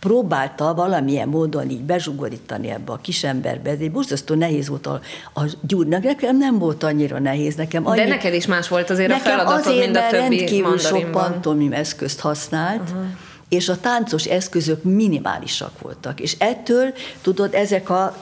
próbálta 0.05 0.75
valamilyen 0.75 1.29
módon 1.29 1.71
így 1.71 1.83
bezsugorítani 1.83 2.71
ebbe 2.71 2.93
a 2.93 2.97
kisemberbe. 2.97 3.71
Ez 3.71 3.79
egy 3.81 3.90
borzasztó 3.90 4.35
nehéz 4.35 4.69
volt 4.69 4.87
a, 4.87 5.01
a 5.35 5.40
gyúrnak. 5.61 6.03
Nekem 6.03 6.37
nem 6.37 6.59
volt 6.59 6.83
annyira 6.83 7.19
nehéz. 7.19 7.55
Nekem 7.55 7.87
annyi, 7.87 8.01
De 8.01 8.09
neked 8.09 8.35
is 8.35 8.47
más 8.47 8.69
volt 8.69 8.90
azért 8.90 9.11
a 9.11 9.14
nekem 9.14 9.33
feladatod, 9.33 9.67
azért, 9.67 9.85
mint 9.85 9.97
a 9.97 10.09
többi 10.11 10.17
rendkívül 10.17 10.79
sok 10.79 11.11
pantomim 11.11 11.73
eszközt 11.73 12.21
használt, 12.21 12.81
uh-huh. 12.81 13.05
és 13.49 13.69
a 13.69 13.81
táncos 13.81 14.25
eszközök 14.25 14.83
minimálisak 14.83 15.81
voltak. 15.81 16.21
És 16.21 16.37
ettől, 16.38 16.95
tudod, 17.23 17.55
ezek 17.55 17.90
a 17.90 18.17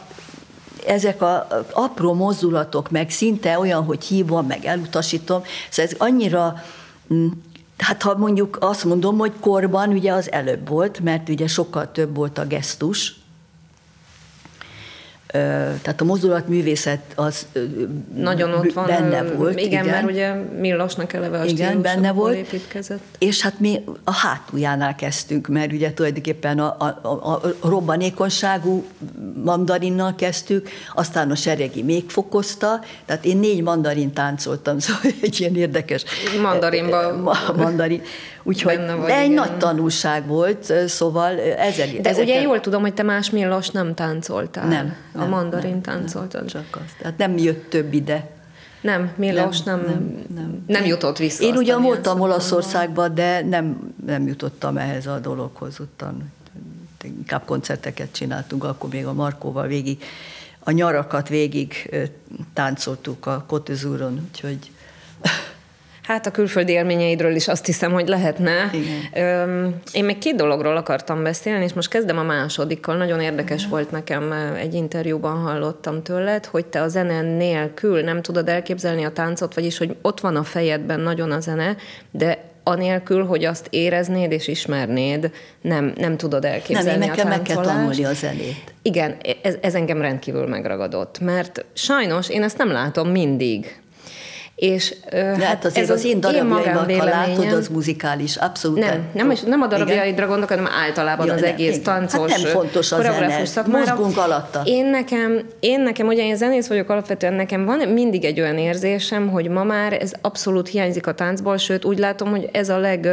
ezek 0.86 1.22
a 1.22 1.46
apró 1.72 2.14
mozdulatok, 2.14 2.90
meg 2.90 3.10
szinte 3.10 3.58
olyan, 3.58 3.84
hogy 3.84 4.04
hívom, 4.04 4.46
meg 4.46 4.64
elutasítom, 4.64 5.42
szóval 5.70 5.92
ez 5.92 5.96
annyira, 5.98 6.62
mm, 7.14 7.26
Hát 7.82 8.02
ha 8.02 8.16
mondjuk 8.16 8.56
azt 8.60 8.84
mondom, 8.84 9.18
hogy 9.18 9.32
korban 9.40 9.88
ugye 9.88 10.12
az 10.12 10.32
előbb 10.32 10.68
volt, 10.68 11.00
mert 11.00 11.28
ugye 11.28 11.46
sokkal 11.46 11.92
több 11.92 12.16
volt 12.16 12.38
a 12.38 12.46
gesztus, 12.46 13.14
tehát 15.32 16.00
a 16.00 16.04
mozdulatművészet 16.04 17.00
az 17.14 17.46
nagyon 18.14 18.52
ott 18.52 18.72
van. 18.72 18.86
Benne 18.86 19.22
volt. 19.22 19.60
Igen, 19.60 19.84
igen. 19.84 19.84
mert 19.84 20.04
ugye 20.10 20.34
Millosnak 20.34 21.12
eleve 21.12 21.38
a 21.38 21.44
igen, 21.44 21.82
benne 21.82 22.12
volt, 22.12 22.36
építkezett. 22.36 23.02
És 23.18 23.40
hát 23.40 23.60
mi 23.60 23.84
a 24.04 24.12
hátuljánál 24.12 24.94
kezdtünk, 24.94 25.48
mert 25.48 25.72
ugye 25.72 25.92
tulajdonképpen 25.92 26.58
a, 26.58 26.76
a, 26.78 26.98
a, 27.02 27.30
a 27.32 27.40
robbanékonyságú 27.68 28.84
mandarinnal 29.44 30.14
kezdtük, 30.14 30.68
aztán 30.94 31.30
a 31.30 31.34
seregi 31.34 31.82
még 31.82 32.10
fokozta, 32.10 32.80
tehát 33.06 33.24
én 33.24 33.36
négy 33.36 33.62
mandarin 33.62 34.12
táncoltam, 34.12 34.78
szóval 34.80 35.02
egy 35.22 35.40
ilyen 35.40 35.56
érdekes. 35.56 36.04
Mandarinba. 36.42 37.32
Mandarin. 37.56 38.02
Úgyhogy 38.42 38.76
vagy, 38.76 38.86
de 38.86 39.16
egy 39.16 39.30
igen. 39.30 39.34
nagy 39.34 39.58
tanulság 39.58 40.26
volt, 40.26 40.72
szóval 40.86 41.38
ezer, 41.40 41.88
De 41.88 42.08
ezeket... 42.08 42.28
ugye 42.28 42.40
jól 42.40 42.60
tudom, 42.60 42.80
hogy 42.80 42.94
te 42.94 43.02
más 43.02 43.30
Millos 43.30 43.70
nem 43.70 43.94
táncoltál. 43.94 44.68
Nem. 44.68 44.96
A 45.14 45.24
mandarin 45.24 45.70
nem, 45.70 45.82
táncoltad. 45.82 46.40
Nem, 46.40 46.46
csak 46.46 46.80
azt. 46.84 46.96
Tehát 46.98 47.18
nem 47.18 47.38
jött 47.38 47.70
több 47.70 47.92
ide. 47.92 48.30
Nem, 48.80 49.12
Milos 49.16 49.62
nem, 49.62 49.80
nem, 49.80 49.88
nem, 49.88 50.24
nem. 50.34 50.64
nem 50.66 50.84
jutott 50.84 51.18
vissza. 51.18 51.44
Én 51.44 51.56
ugyan 51.56 51.82
voltam 51.82 52.20
Olaszországban, 52.20 53.14
de 53.14 53.42
nem, 53.44 53.94
nem 54.06 54.26
jutottam 54.26 54.76
ehhez 54.76 55.06
a 55.06 55.18
dologhoz. 55.18 55.80
Ottan 55.80 56.32
inkább 57.02 57.44
koncerteket 57.44 58.12
csináltunk, 58.12 58.64
akkor 58.64 58.90
még 58.90 59.06
a 59.06 59.12
Markóval 59.12 59.66
végig, 59.66 60.02
a 60.58 60.70
nyarakat 60.70 61.28
végig 61.28 61.90
táncoltuk 62.52 63.26
a 63.26 63.44
Kotezúron, 63.46 64.28
úgyhogy 64.28 64.70
Hát 66.02 66.26
a 66.26 66.30
külföldi 66.30 66.72
élményeidről 66.72 67.34
is 67.34 67.48
azt 67.48 67.66
hiszem, 67.66 67.92
hogy 67.92 68.08
lehetne. 68.08 68.70
Igen. 68.72 69.80
Én 69.92 70.04
még 70.04 70.18
két 70.18 70.34
dologról 70.34 70.76
akartam 70.76 71.22
beszélni, 71.22 71.64
és 71.64 71.72
most 71.72 71.88
kezdem 71.88 72.18
a 72.18 72.22
másodikkal. 72.22 72.96
Nagyon 72.96 73.20
érdekes 73.20 73.58
Igen. 73.58 73.70
volt 73.70 73.90
nekem, 73.90 74.32
egy 74.56 74.74
interjúban 74.74 75.36
hallottam 75.36 76.02
tőled, 76.02 76.46
hogy 76.46 76.66
te 76.66 76.80
a 76.80 76.88
zene 76.88 77.20
nélkül 77.20 78.02
nem 78.02 78.22
tudod 78.22 78.48
elképzelni 78.48 79.04
a 79.04 79.10
táncot, 79.10 79.54
vagyis 79.54 79.78
hogy 79.78 79.96
ott 80.02 80.20
van 80.20 80.36
a 80.36 80.42
fejedben 80.42 81.00
nagyon 81.00 81.30
a 81.30 81.40
zene, 81.40 81.76
de 82.10 82.50
anélkül, 82.64 83.24
hogy 83.24 83.44
azt 83.44 83.66
éreznéd 83.70 84.32
és 84.32 84.48
ismernéd, 84.48 85.30
nem, 85.60 85.92
nem 85.96 86.16
tudod 86.16 86.44
elképzelni 86.44 86.90
nem, 86.90 87.02
én 87.02 87.08
nekem 87.08 87.28
meg 87.28 87.42
kell 87.42 87.62
tanulni 87.62 88.04
a 88.04 88.12
zenét. 88.12 88.74
Igen, 88.82 89.16
ez, 89.42 89.56
ez 89.60 89.74
engem 89.74 90.00
rendkívül 90.00 90.46
megragadott, 90.46 91.20
mert 91.20 91.64
sajnos 91.72 92.28
én 92.28 92.42
ezt 92.42 92.58
nem 92.58 92.70
látom 92.70 93.08
mindig. 93.08 93.81
És, 94.62 94.94
De 95.10 95.26
hát, 95.26 95.42
hát 95.42 95.64
azért 95.64 95.84
ez 95.84 95.90
az 95.90 96.04
én 96.04 96.20
darabjaimat, 96.20 96.92
ha 96.92 97.04
látod, 97.04 97.52
az 97.52 97.68
muzikális, 97.68 98.36
abszolút. 98.36 98.78
Nem, 98.78 99.08
nem, 99.12 99.30
is, 99.30 99.40
nem 99.40 99.62
a 99.62 99.66
darabjaidra 99.66 100.26
gondolok, 100.26 100.48
hanem 100.48 100.68
általában 100.86 101.26
ja, 101.26 101.32
az 101.32 101.40
nem, 101.40 101.50
egész 101.50 101.76
igen. 101.76 101.82
tancos, 101.82 102.30
hát 102.30 102.42
nem 102.42 102.50
fontos 102.50 102.92
a 102.92 103.00
zene, 103.02 103.44
szakmára. 103.44 103.94
mozgunk 103.94 104.18
alatta. 104.18 104.62
Én 104.64 104.86
nekem, 104.86 105.40
én 105.60 105.80
nekem, 105.80 106.06
ugye 106.06 106.24
én 106.24 106.36
zenész 106.36 106.66
vagyok 106.68 106.88
alapvetően, 106.88 107.32
nekem 107.32 107.64
van 107.64 107.88
mindig 107.88 108.24
egy 108.24 108.40
olyan 108.40 108.58
érzésem, 108.58 109.28
hogy 109.28 109.48
ma 109.48 109.64
már 109.64 109.92
ez 109.92 110.12
abszolút 110.20 110.68
hiányzik 110.68 111.06
a 111.06 111.14
táncból, 111.14 111.56
sőt 111.56 111.84
úgy 111.84 111.98
látom, 111.98 112.30
hogy 112.30 112.48
ez 112.52 112.68
a 112.68 112.78
leg, 112.78 113.08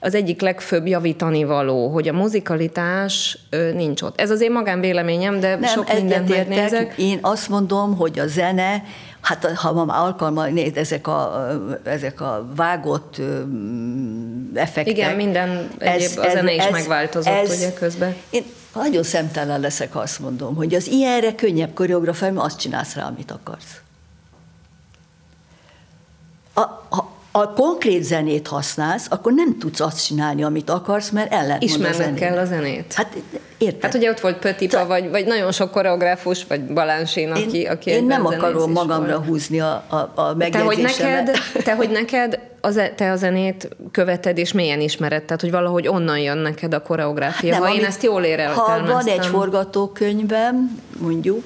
az 0.00 0.14
egyik 0.14 0.40
legfőbb 0.40 0.86
javítani 0.86 1.44
való, 1.44 1.88
hogy 1.88 2.08
a 2.08 2.12
muzikalitás 2.12 3.38
nincs 3.74 4.02
ott. 4.02 4.20
Ez 4.20 4.30
az 4.30 4.40
én 4.40 4.52
magánvéleményem, 4.52 5.40
de 5.40 5.56
nem, 5.56 5.62
sok 5.62 5.92
mindent 5.94 6.28
megnézek. 6.28 6.94
Én 6.96 7.18
azt 7.20 7.48
mondom, 7.48 7.96
hogy 7.96 8.18
a 8.18 8.26
zene 8.26 8.82
Hát 9.20 9.52
ha 9.52 9.72
ma 9.72 10.02
alkalma, 10.02 10.46
nézd, 10.46 10.76
ezek 10.76 11.06
a, 11.06 11.48
ezek 11.84 12.20
a 12.20 12.46
vágott 12.56 13.20
effektek. 14.54 14.96
Igen, 14.96 15.16
minden 15.16 15.70
egyéb, 15.78 16.08
ez, 16.08 16.16
a 16.16 16.30
zene 16.30 16.52
is 16.52 16.64
ez, 16.64 16.70
megváltozott 16.70 17.34
ez, 17.34 17.56
ugye 17.56 17.72
közben. 17.72 18.14
Én 18.30 18.44
nagyon 18.74 19.02
szemtelen 19.02 19.60
leszek, 19.60 19.92
ha 19.92 20.00
azt 20.00 20.18
mondom, 20.18 20.54
hogy 20.54 20.74
az 20.74 20.86
ilyenre 20.86 21.34
könnyebb 21.34 21.74
koreografálni, 21.74 22.38
azt 22.38 22.58
csinálsz 22.58 22.94
rá, 22.94 23.06
amit 23.06 23.30
akarsz. 23.30 23.80
A, 26.54 26.60
a, 26.60 27.10
a 27.32 27.52
konkrét 27.52 28.02
zenét 28.02 28.48
használsz, 28.48 29.06
akkor 29.10 29.32
nem 29.32 29.58
tudsz 29.58 29.80
azt 29.80 30.06
csinálni, 30.06 30.42
amit 30.42 30.70
akarsz, 30.70 31.10
mert 31.10 31.32
ellen 31.32 31.60
Ismerned 31.60 32.14
kell 32.14 32.38
a 32.38 32.44
zenét. 32.44 32.92
Hát 32.92 33.16
érted. 33.58 33.82
Hát 33.82 33.94
ugye 33.94 34.10
ott 34.10 34.20
volt 34.20 34.38
Pötipa, 34.38 34.86
vagy, 34.86 35.10
vagy 35.10 35.26
nagyon 35.26 35.52
sok 35.52 35.70
koreográfus, 35.70 36.44
vagy 36.48 36.60
Balánsén, 36.60 37.30
aki, 37.30 37.58
én, 37.58 37.70
aki 37.70 37.90
Én 37.90 38.04
nem 38.04 38.26
akarom 38.26 38.72
magamra 38.72 39.14
volt. 39.14 39.26
húzni 39.26 39.60
a, 39.60 39.84
a, 39.88 40.20
a 40.20 40.36
te 40.36 40.58
hogy, 40.58 40.78
neked, 40.78 41.30
te, 41.64 41.74
hogy 41.74 41.90
neked 41.90 42.38
az, 42.60 42.80
te 42.96 43.10
a 43.10 43.16
zenét 43.16 43.68
követed, 43.92 44.38
és 44.38 44.52
mélyen 44.52 44.80
ismered, 44.80 45.22
tehát 45.22 45.40
hogy 45.40 45.50
valahogy 45.50 45.88
onnan 45.88 46.18
jön 46.18 46.38
neked 46.38 46.74
a 46.74 46.82
koreográfia. 46.82 47.52
Hát 47.52 47.62
nem, 47.62 47.70
ha 47.70 47.76
én 47.76 47.84
ezt 47.84 48.02
jól 48.02 48.22
éreltem. 48.22 48.64
Ha 48.64 48.86
van 48.86 49.06
egy 49.06 49.26
forgatókönyvem, 49.26 50.80
mondjuk, 50.98 51.44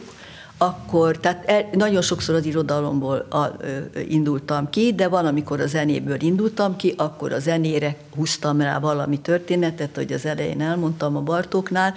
akkor, 0.65 1.17
tehát 1.17 1.45
el, 1.47 1.69
nagyon 1.73 2.03
sokszor 2.03 2.35
az 2.35 2.45
irodalomból 2.45 3.27
a, 3.31 3.47
ö, 3.59 4.01
indultam 4.09 4.71
ki, 4.71 4.93
de 4.95 5.09
van, 5.09 5.27
amikor 5.27 5.61
a 5.61 5.67
zenéből 5.67 6.23
indultam 6.23 6.77
ki, 6.77 6.95
akkor 6.97 7.33
a 7.33 7.39
zenére 7.39 7.97
húztam 8.17 8.61
rá 8.61 8.79
valami 8.79 9.19
történetet, 9.19 9.97
hogy 9.97 10.13
az 10.13 10.27
elején 10.27 10.61
elmondtam 10.61 11.17
a 11.17 11.21
Bartóknál, 11.21 11.95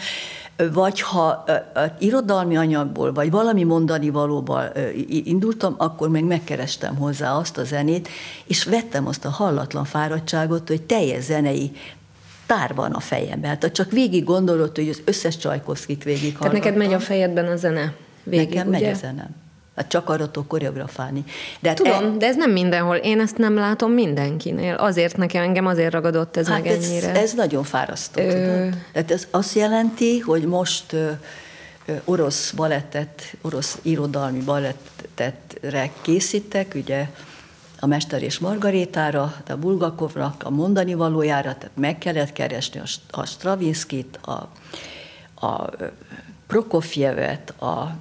vagy 0.74 1.02
ha 1.02 1.44
ö, 1.48 1.54
irodalmi 2.00 2.58
anyagból, 2.58 3.14
vagy 3.14 3.32
valami 3.32 3.64
mondani 3.64 4.10
valóban 4.10 4.70
ö, 4.74 4.90
indultam, 5.08 5.76
akkor 5.78 6.10
meg 6.10 6.24
megkerestem 6.24 6.96
hozzá 6.96 7.34
azt 7.34 7.58
a 7.58 7.64
zenét, 7.64 8.10
és 8.46 8.64
vettem 8.64 9.08
azt 9.08 9.26
a 9.26 9.30
hallatlan 9.30 9.86
fáradtságot, 9.86 10.68
hogy 10.68 10.82
teljes 10.82 11.24
zenei 11.24 11.72
tár 12.46 12.76
van 12.76 12.92
a 12.92 13.00
fejemben. 13.00 13.60
Tehát 13.60 13.76
csak 13.76 13.92
végig 13.92 14.24
gondolod, 14.24 14.76
hogy 14.76 14.90
az 14.90 15.02
összes 15.06 15.38
Csajkovszkit 15.38 16.04
végig 16.04 16.38
Tehát 16.38 16.54
neked 16.54 16.76
megy 16.76 16.94
a 16.94 17.00
fejedben 17.00 17.48
a 17.48 17.56
zene? 17.56 17.94
Végig, 18.30 18.48
Nekem 18.48 18.68
ugye? 18.68 18.80
megy 18.80 18.90
a 18.90 18.94
zenem. 18.94 19.36
Hát 19.78 19.88
csak 19.88 20.10
arra 20.10 20.32
tudok 20.32 20.48
koreografálni. 20.48 21.24
De 21.60 21.68
hát 21.68 21.78
Tudom, 21.78 22.14
e... 22.14 22.18
de 22.18 22.26
ez 22.26 22.36
nem 22.36 22.52
mindenhol. 22.52 22.96
Én 22.96 23.20
ezt 23.20 23.38
nem 23.38 23.56
látom 23.56 23.92
mindenkinél. 23.92 24.74
Azért 24.74 25.18
nekem 25.18 25.44
engem 25.44 25.66
azért 25.66 25.92
ragadott 25.92 26.38
ez 26.38 26.48
hát 26.48 26.64
meg 26.64 26.72
ez, 26.72 26.86
ennyire. 26.86 27.12
Ez 27.20 27.34
nagyon 27.34 27.64
fárasztó, 27.64 28.22
Ö... 28.22 28.32
tudod? 28.32 28.76
Tehát 28.94 29.12
ez 29.12 29.28
azt 29.32 29.56
jelenti, 29.56 30.20
hogy 30.20 30.44
most 30.44 30.94
ö, 30.94 31.10
ö, 31.86 31.94
orosz 32.06 32.52
balettet, 32.52 33.22
orosz 33.42 33.78
irodalmi 33.82 34.40
balettetre 34.40 35.92
készítek, 36.02 36.72
ugye 36.76 37.08
a 37.80 37.86
Mester 37.86 38.24
és 38.24 38.40
Margarétára, 38.40 39.34
a 39.48 39.56
Bulgakovnak 39.56 40.44
a 40.44 40.50
mondani 40.50 40.94
valójára, 40.94 41.56
tehát 41.58 41.72
meg 41.76 41.98
kellett 41.98 42.34
keresni 42.34 42.80
a, 42.80 43.20
a 43.20 43.26
Stravinskit, 43.26 44.20
a, 44.22 44.50
a 45.46 45.70
Prokofjevet, 46.48 47.50
a 47.62 47.96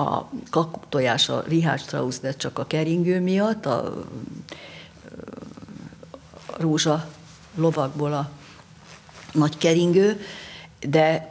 a 0.00 0.30
kakuktojás 0.50 1.28
a 1.28 1.44
Richard 1.48 1.80
Strauss, 1.80 2.18
de 2.18 2.32
csak 2.32 2.58
a 2.58 2.66
keringő 2.66 3.20
miatt, 3.20 3.66
a, 3.66 3.84
a 6.46 6.54
rózsa 6.58 7.06
lovakból 7.54 8.12
a 8.12 8.30
nagy 9.32 9.58
keringő, 9.58 10.20
de 10.88 11.30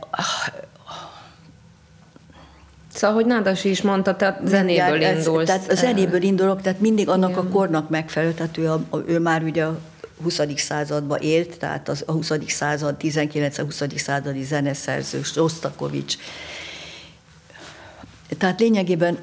Szóval, 2.93 3.15
hogy 3.15 3.25
Nádasi 3.25 3.69
is 3.69 3.82
mondta, 3.82 4.15
te 4.15 4.41
zenéből 4.45 5.03
ez, 5.03 5.17
indulsz. 5.17 5.45
Tehát 5.45 5.71
a 5.71 5.75
zenéből 5.75 6.21
indulok, 6.21 6.62
tehát 6.62 6.79
mindig 6.79 7.10
annak 7.10 7.29
Igen. 7.29 7.45
a 7.45 7.49
kornak 7.49 7.89
megfelelő, 7.89 8.34
tehát 8.34 8.58
ő, 8.58 8.71
a, 8.71 9.03
ő 9.05 9.19
már 9.19 9.43
ugye 9.43 9.65
a 9.65 9.79
20. 10.23 10.41
században 10.55 11.19
élt, 11.21 11.58
tehát 11.58 11.89
az, 11.89 12.03
a 12.08 12.12
20. 12.12 12.32
század, 12.47 12.95
19-20. 12.99 13.97
századi 13.97 14.43
zeneszerző, 14.43 15.21
Ostakovics, 15.36 16.17
tehát 18.39 18.60
lényegében 18.60 19.17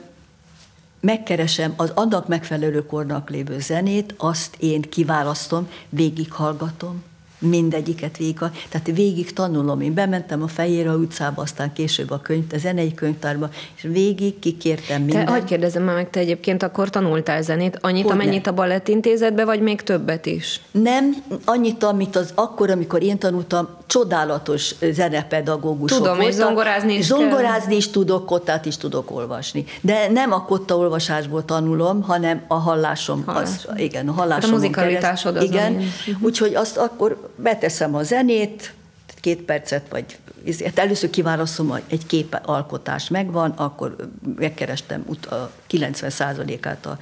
megkeresem 1.01 1.73
az 1.77 1.91
annak 1.95 2.29
megfelelő 2.29 2.87
kornak 2.87 3.31
lévő 3.31 3.59
zenét, 3.59 4.15
azt 4.17 4.57
én 4.59 4.81
kiválasztom, 4.81 5.69
végighallgatom, 5.89 7.03
mindegyiket 7.39 8.17
végig, 8.17 8.39
tehát 8.69 8.91
végig 8.95 9.33
tanulom. 9.33 9.81
Én 9.81 9.95
bementem 9.95 10.43
a 10.43 10.47
Fejére 10.47 10.91
utcába, 10.91 11.43
aztán 11.43 11.73
később 11.73 12.11
a, 12.11 12.21
könyv, 12.21 12.45
a 12.53 12.59
zenei 12.59 12.95
könyvtárba, 12.95 13.49
és 13.77 13.83
végig 13.83 14.39
kikértem 14.39 15.03
mindent. 15.03 15.27
Te, 15.27 15.33
hogy 15.33 15.45
kérdezem 15.45 15.83
már 15.83 15.95
meg, 15.95 16.11
te 16.11 16.21
egyébként 16.21 16.63
akkor 16.63 16.91
tanultál 16.91 17.43
zenét, 17.43 17.79
annyit, 17.81 18.03
hogy 18.03 18.13
amennyit 18.13 18.45
nem. 18.45 18.55
a 18.55 18.57
balettintézetbe, 18.57 19.45
vagy 19.45 19.61
még 19.61 19.83
többet 19.83 20.27
is? 20.27 20.61
Nem, 20.71 21.17
annyit, 21.45 21.83
amit 21.83 22.17
az 22.17 22.33
akkor, 22.35 22.71
amikor 22.71 23.03
én 23.03 23.19
tanultam, 23.19 23.69
csodálatos 23.87 24.75
zenepedagógusok 24.93 25.99
Tudom, 25.99 26.15
voltak. 26.15 26.33
és 26.33 26.35
zongorázni 26.35 26.95
is 26.95 27.05
Zongorázni 27.05 27.69
kell. 27.69 27.77
is 27.77 27.91
tudok, 27.91 28.27
kottát 28.27 28.67
is 28.67 28.77
tudok 28.77 29.11
olvasni. 29.11 29.65
De 29.81 30.09
nem 30.11 30.33
a 30.33 30.45
kotta 30.45 30.77
olvasásból 30.77 31.45
tanulom, 31.45 32.03
hanem 32.03 32.45
a 32.49 32.55
hallásom. 32.55 33.23
Hallás. 33.27 33.49
Az, 33.49 33.69
igen, 33.77 34.09
a 34.09 34.13
hallásom. 34.13 34.41
Hát 34.41 34.51
a 34.51 34.55
muzikalitásod 34.55 35.37
az 35.37 35.43
Igen, 35.43 35.83
úgyhogy 36.21 36.55
azt 36.55 36.77
akkor 36.77 37.26
beteszem 37.37 37.95
a 37.95 38.03
zenét, 38.03 38.75
két 39.21 39.43
percet, 39.43 39.89
vagy 39.91 40.19
hát 40.65 40.79
először 40.79 41.11
kiválasztom, 41.11 41.75
egy 41.89 42.07
képalkotás 42.07 43.09
megvan, 43.09 43.51
akkor 43.51 43.97
megkerestem 44.37 45.05
a 45.31 45.51
90%-át 45.71 46.87
a 46.87 46.99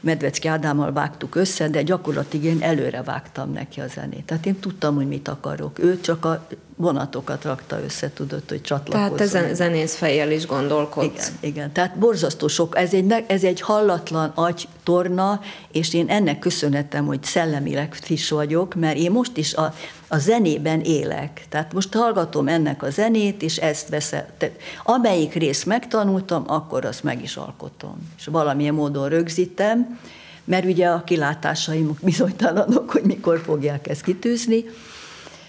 Medvecki 0.00 0.48
Ádámmal 0.48 0.92
vágtuk 0.92 1.34
össze, 1.34 1.68
de 1.68 1.82
gyakorlatilag 1.82 2.44
én 2.46 2.62
előre 2.62 3.02
vágtam 3.02 3.52
neki 3.52 3.80
a 3.80 3.86
zenét. 3.86 4.24
Tehát 4.24 4.46
én 4.46 4.60
tudtam, 4.60 4.94
hogy 4.94 5.08
mit 5.08 5.28
akarok. 5.28 5.78
Ő 5.78 6.00
csak 6.00 6.24
a 6.24 6.46
vonatokat 6.78 7.44
rakta 7.44 7.80
össze, 7.84 8.10
tudott, 8.12 8.48
hogy 8.48 8.60
csatlakozzon. 8.60 9.16
Tehát 9.16 9.48
te 9.48 9.54
zenész 9.54 9.94
fejjel 9.94 10.30
is 10.30 10.46
gondolkodsz. 10.46 11.06
Igen, 11.06 11.32
igen. 11.40 11.72
Tehát 11.72 11.98
borzasztó 11.98 12.48
sok. 12.48 12.78
Ez 12.78 12.92
egy, 12.92 13.24
ez 13.26 13.44
egy 13.44 13.60
hallatlan 13.60 14.32
agy 14.34 14.68
torna, 14.82 15.40
és 15.72 15.94
én 15.94 16.08
ennek 16.08 16.38
köszönhetem, 16.38 17.06
hogy 17.06 17.22
szellemileg 17.22 17.94
friss 17.94 18.30
vagyok, 18.30 18.74
mert 18.74 18.96
én 18.96 19.10
most 19.10 19.36
is 19.36 19.54
a, 19.54 19.74
a 20.08 20.18
zenében 20.18 20.80
élek. 20.80 21.46
Tehát 21.48 21.72
most 21.72 21.94
hallgatom 21.94 22.48
ennek 22.48 22.82
a 22.82 22.90
zenét, 22.90 23.42
és 23.42 23.56
ezt 23.56 23.88
veszem. 23.88 24.24
Tehát 24.38 24.56
amelyik 24.84 25.34
részt 25.34 25.66
megtanultam, 25.66 26.44
akkor 26.46 26.84
azt 26.84 27.02
meg 27.02 27.22
is 27.22 27.36
alkotom. 27.36 28.12
És 28.18 28.26
valamilyen 28.26 28.74
módon 28.74 29.08
rögzítem, 29.08 29.98
mert 30.44 30.64
ugye 30.64 30.88
a 30.88 31.04
kilátásaim 31.04 31.98
bizonytalanok, 32.02 32.90
hogy 32.90 33.02
mikor 33.02 33.40
fogják 33.44 33.88
ezt 33.88 34.02
kitűzni. 34.02 34.64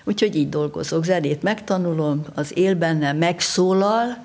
Úgyhogy 0.10 0.36
így 0.36 0.50
dolgozok. 0.50 1.04
Zenét 1.04 1.44
megtanulom, 1.44 2.26
az 2.34 2.58
él 2.58 2.76
bennem 2.76 3.18
megszólal, 3.18 4.18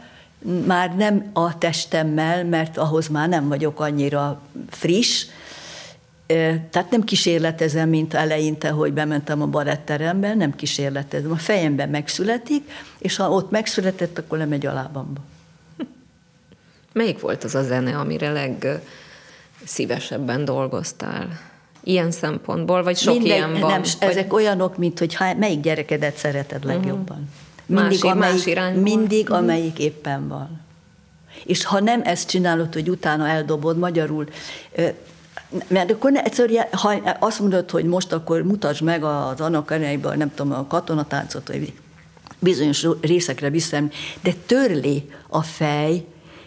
már 0.66 0.97
nem 0.97 1.31
a 1.33 1.59
testemmel, 1.59 2.44
mert 2.44 2.77
ahhoz 2.77 3.09
már 3.09 3.29
nem 3.29 3.49
vagyok 3.49 3.81
annyira 3.81 4.40
friss, 4.70 5.27
tehát 6.70 6.90
nem 6.90 7.05
kísérletezem, 7.05 7.88
mint 7.88 8.14
eleinte, 8.14 8.70
hogy 8.70 8.92
bementem 8.92 9.42
a 9.42 9.47
baretterembe, 9.47 10.35
nem 10.35 10.55
kísérletezem. 10.55 11.31
A 11.31 11.37
fejemben 11.37 11.88
megszületik, 11.88 12.70
és 12.99 13.16
ha 13.16 13.31
ott 13.31 13.51
megszületett, 13.51 14.18
akkor 14.18 14.38
lemegy 14.38 14.66
a 14.66 14.73
lábamba. 14.73 15.20
Melyik 16.92 17.20
volt 17.20 17.44
az 17.44 17.55
a 17.55 17.62
zene, 17.62 17.99
amire 17.99 18.53
legszívesebben 19.61 20.44
dolgoztál? 20.44 21.53
Ilyen 21.85 22.11
szempontból, 22.11 22.83
vagy 22.83 22.97
sok 22.97 23.14
Mindegy, 23.14 23.37
ilyen 23.37 23.61
van? 23.61 23.70
Nem, 23.70 23.81
vagy... 23.81 23.97
ezek 23.99 24.33
olyanok, 24.33 24.77
mint 24.77 24.99
hogy 24.99 25.14
ha, 25.14 25.35
melyik 25.35 25.61
gyerekedet 25.61 26.16
szereted 26.16 26.64
legjobban. 26.64 27.29
Uh-huh. 27.66 27.81
Mindig, 27.81 28.03
más, 28.03 28.12
amelyik, 28.12 28.35
más 28.35 28.47
irányból. 28.47 28.83
mindig 28.83 29.23
uh-huh. 29.23 29.38
amelyik 29.38 29.79
éppen 29.79 30.29
van. 30.29 30.61
És 31.44 31.64
ha 31.64 31.81
nem 31.81 32.01
ezt 32.05 32.29
csinálod, 32.29 32.73
hogy 32.75 32.88
utána 32.88 33.29
eldobod, 33.29 33.79
magyarul 33.79 34.27
mert 35.68 35.90
akkor 35.90 36.12
ne, 36.12 36.23
egyszerűen, 36.23 36.66
ha 36.70 37.16
azt 37.18 37.40
mondod, 37.40 37.70
hogy 37.70 37.85
most 37.85 38.12
akkor 38.12 38.42
mutasd 38.42 38.83
meg 38.83 39.05
az 39.05 39.40
annak 39.40 39.70
arányban, 39.70 40.16
nem 40.16 40.35
tudom, 40.35 40.53
a 40.53 40.66
katonatáncot, 40.66 41.49
vagy 41.49 41.73
bizonyos 42.38 42.87
részekre 43.01 43.51
viszem, 43.51 43.90
de 44.23 44.33
törli 44.47 45.11
a 45.29 45.42
fej, 45.42 46.05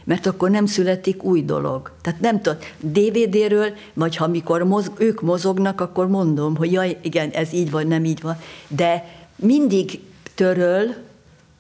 mert 0.08 0.26
akkor 0.26 0.50
nem 0.50 0.65
születik 0.65 1.24
új 1.24 1.43
dolog. 1.43 1.91
Tehát 2.02 2.20
nem 2.20 2.41
tudom, 2.41 2.60
DVD-ről, 2.80 3.74
vagy 3.93 4.15
ha 4.15 4.28
mikor 4.28 4.63
moz, 4.63 4.91
ők 4.98 5.22
mozognak, 5.22 5.82
akkor 5.82 6.08
mondom, 6.08 6.56
hogy 6.56 6.72
jaj, 6.72 6.98
igen, 7.02 7.30
ez 7.30 7.54
így 7.54 7.72
van, 7.72 7.88
nem 7.88 8.06
így 8.06 8.22
van, 8.22 8.38
de 8.67 9.06
mindig 9.36 10.00
töröl, 10.36 10.96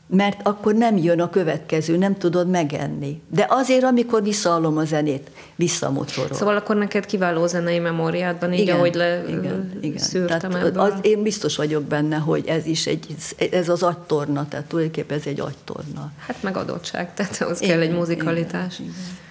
mert 0.07 0.39
akkor 0.43 0.73
nem 0.73 0.97
jön 0.97 1.21
a 1.21 1.29
következő, 1.29 1.97
nem 1.97 2.17
tudod 2.17 2.49
megenni. 2.49 3.21
De 3.29 3.45
azért, 3.49 3.83
amikor 3.83 4.23
visszaallom 4.23 4.77
a 4.77 4.85
zenét, 4.85 5.31
visszamocorol. 5.55 6.37
Szóval 6.37 6.55
akkor 6.55 6.75
neked 6.75 7.05
kiváló 7.05 7.47
zenei 7.47 7.79
memóriádban, 7.79 8.53
így 8.53 8.59
igen, 8.59 8.75
ahogy 8.75 8.95
le 8.95 9.23
igen, 9.27 9.77
igen. 9.81 9.97
szűrtem 9.97 10.51
tehát 10.51 10.77
az, 10.77 10.93
Én 11.01 11.23
biztos 11.23 11.55
vagyok 11.55 11.83
benne, 11.83 12.15
hogy 12.15 12.47
ez 12.47 12.65
is 12.65 12.87
egy, 12.87 13.15
ez 13.51 13.69
az 13.69 13.83
agytorna, 13.83 14.47
tehát 14.47 14.65
tulajdonképpen 14.65 15.17
ez 15.17 15.25
egy 15.25 15.39
agytorna. 15.39 16.11
Hát 16.27 16.43
meg 16.43 16.57
adottság, 16.57 17.13
tehát 17.13 17.41
ahhoz 17.41 17.61
igen, 17.61 17.73
kell 17.73 17.87
egy 17.87 17.93
muzikalitás. 17.93 18.79
Igen, 18.79 18.91
igen. 18.91 19.25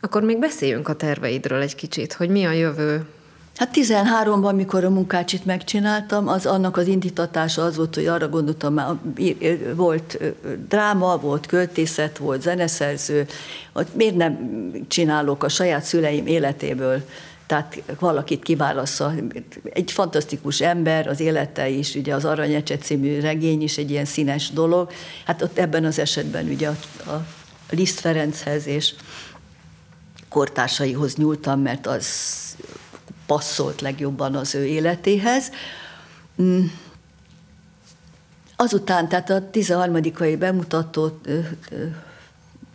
Akkor 0.00 0.22
még 0.22 0.38
beszéljünk 0.38 0.88
a 0.88 0.94
terveidről 0.94 1.60
egy 1.60 1.74
kicsit, 1.74 2.12
hogy 2.12 2.28
mi 2.28 2.44
a 2.44 2.52
jövő 2.52 3.06
Hát 3.56 3.70
13-ban, 3.74 4.54
mikor 4.54 4.84
a 4.84 4.90
munkácsit 4.90 5.44
megcsináltam, 5.44 6.28
az 6.28 6.46
annak 6.46 6.76
az 6.76 6.86
indítatása 6.86 7.64
az 7.64 7.76
volt, 7.76 7.94
hogy 7.94 8.06
arra 8.06 8.28
gondoltam, 8.28 8.74
már 8.74 8.94
volt 9.74 10.18
dráma, 10.68 11.16
volt 11.16 11.46
költészet, 11.46 12.18
volt 12.18 12.42
zeneszerző, 12.42 13.26
hogy 13.72 13.86
miért 13.92 14.16
nem 14.16 14.38
csinálok 14.88 15.44
a 15.44 15.48
saját 15.48 15.84
szüleim 15.84 16.26
életéből 16.26 17.02
tehát 17.46 17.82
valakit 17.98 18.42
kiválassza. 18.42 19.12
Egy 19.72 19.92
fantasztikus 19.92 20.60
ember, 20.60 21.06
az 21.06 21.20
élete 21.20 21.68
is, 21.68 21.94
ugye 21.94 22.14
az 22.14 22.24
Aranyecse 22.24 22.78
című 22.78 23.20
regény 23.20 23.62
is 23.62 23.78
egy 23.78 23.90
ilyen 23.90 24.04
színes 24.04 24.50
dolog. 24.50 24.90
Hát 25.24 25.42
ott 25.42 25.58
ebben 25.58 25.84
az 25.84 25.98
esetben 25.98 26.48
ugye 26.48 26.68
a, 26.68 27.10
a 27.10 27.24
Liszt 27.70 28.00
Ferenchez 28.00 28.66
és 28.66 28.94
kortársaihoz 30.28 31.16
nyúltam, 31.16 31.60
mert 31.60 31.86
az 31.86 32.06
passzolt 33.26 33.80
legjobban 33.80 34.34
az 34.34 34.54
ő 34.54 34.66
életéhez. 34.66 35.50
Mm. 36.42 36.64
Azután, 38.56 39.08
tehát 39.08 39.30
a 39.30 39.50
13. 39.50 40.00
bemutató, 40.38 41.20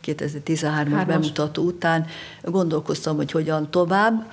2013-as 0.06 1.04
bemutató 1.08 1.64
után 1.64 2.06
gondolkoztam, 2.44 3.16
hogy 3.16 3.32
hogyan 3.32 3.72
tovább. 3.72 4.32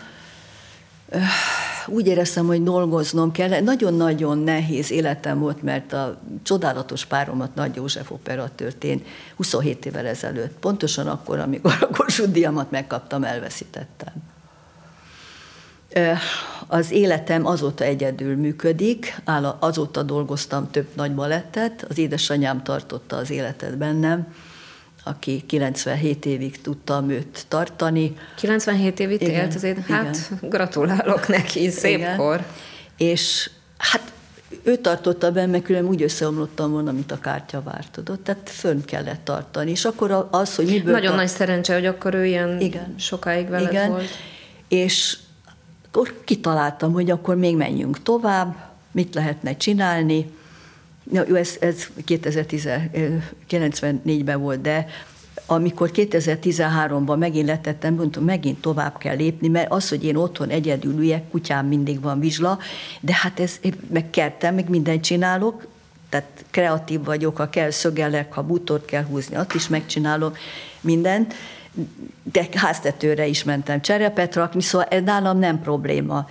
Úgy 1.86 2.06
éreztem, 2.06 2.46
hogy 2.46 2.62
dolgoznom 2.62 3.32
kell. 3.32 3.60
Nagyon-nagyon 3.60 4.38
nehéz 4.38 4.90
életem 4.90 5.38
volt, 5.38 5.62
mert 5.62 5.92
a 5.92 6.20
csodálatos 6.42 7.04
páromat 7.04 7.54
Nagy 7.54 7.76
József 7.76 8.10
operatőrt 8.10 8.84
én 8.84 9.04
27 9.36 9.86
évvel 9.86 10.06
ezelőtt, 10.06 10.58
pontosan 10.58 11.06
akkor, 11.06 11.38
amikor 11.38 11.76
a 11.80 11.96
Kossuth 11.96 12.30
díjamat 12.30 12.70
megkaptam, 12.70 13.24
elveszítettem. 13.24 14.12
Az 16.66 16.90
életem 16.90 17.46
azóta 17.46 17.84
egyedül 17.84 18.36
működik, 18.36 19.22
azóta 19.58 20.02
dolgoztam 20.02 20.70
több 20.70 20.86
nagy 20.94 21.14
balettet, 21.14 21.86
az 21.88 21.98
édesanyám 21.98 22.62
tartotta 22.62 23.16
az 23.16 23.30
életet 23.30 23.78
bennem, 23.78 24.34
aki 25.04 25.42
97 25.46 26.26
évig 26.26 26.60
tudtam 26.60 27.10
őt 27.10 27.44
tartani. 27.48 28.16
97 28.36 29.00
évig 29.00 29.22
igen, 29.22 29.34
élt 29.34 29.54
azért? 29.54 29.86
Hát 29.86 30.30
igen. 30.36 30.50
gratulálok 30.50 31.28
neki, 31.28 31.70
szép 31.70 31.98
igen. 31.98 32.16
kor. 32.16 32.44
És 32.96 33.50
hát 33.78 34.12
ő 34.62 34.76
tartotta 34.76 35.32
benne, 35.32 35.62
külön 35.62 35.84
úgy 35.84 36.02
összeomlottam 36.02 36.70
volna, 36.70 36.92
mint 36.92 37.12
a 37.12 37.18
kártyavár, 37.18 37.84
tudod? 37.90 38.20
Tehát 38.20 38.50
fönn 38.50 38.84
kellett 38.84 39.24
tartani. 39.24 39.70
És 39.70 39.84
akkor 39.84 40.28
az, 40.30 40.54
hogy 40.54 40.66
miből... 40.66 40.92
Nagyon 40.92 41.06
tart... 41.06 41.16
nagy 41.16 41.28
szerencse, 41.28 41.74
hogy 41.74 41.86
akkor 41.86 42.14
ő 42.14 42.26
ilyen 42.26 42.60
igen. 42.60 42.94
sokáig 42.98 43.48
veled 43.48 43.72
igen. 43.72 43.90
volt. 43.90 44.08
És 44.68 45.18
akkor 45.90 46.14
kitaláltam, 46.24 46.92
hogy 46.92 47.10
akkor 47.10 47.36
még 47.36 47.56
menjünk 47.56 48.02
tovább, 48.02 48.56
mit 48.90 49.14
lehetne 49.14 49.56
csinálni. 49.56 50.30
Ja, 51.12 51.24
jó, 51.28 51.34
ez, 51.34 51.56
ez 51.60 51.86
2094-ben 52.06 54.40
volt, 54.40 54.60
de 54.60 54.86
amikor 55.46 55.90
2013-ban 55.94 57.18
megint 57.18 57.46
letettem, 57.46 57.94
mondtam, 57.94 58.24
megint 58.24 58.60
tovább 58.60 58.98
kell 58.98 59.16
lépni, 59.16 59.48
mert 59.48 59.72
az, 59.72 59.88
hogy 59.88 60.04
én 60.04 60.16
otthon 60.16 60.48
egyedül 60.48 60.98
üljek, 60.98 61.30
kutyám 61.30 61.66
mindig 61.66 62.00
van 62.00 62.20
vizsla, 62.20 62.58
de 63.00 63.14
hát 63.14 63.40
ez, 63.40 63.60
meg 63.92 64.10
kertem, 64.10 64.54
meg 64.54 64.68
mindent 64.68 65.02
csinálok, 65.02 65.66
tehát 66.08 66.44
kreatív 66.50 67.04
vagyok, 67.04 67.36
ha 67.36 67.48
kell 67.48 67.70
szögelek, 67.70 68.32
ha 68.32 68.42
butort 68.42 68.84
kell 68.84 69.04
húzni, 69.04 69.36
azt 69.36 69.54
is 69.54 69.68
megcsinálom, 69.68 70.32
mindent, 70.80 71.34
de 72.32 72.48
háztetőre 72.54 73.26
is 73.26 73.44
mentem 73.44 73.80
cserepet 73.80 74.34
rakni, 74.34 74.60
szóval 74.60 74.86
ez 74.86 75.02
nálam 75.02 75.38
nem 75.38 75.60
probléma. 75.60 76.28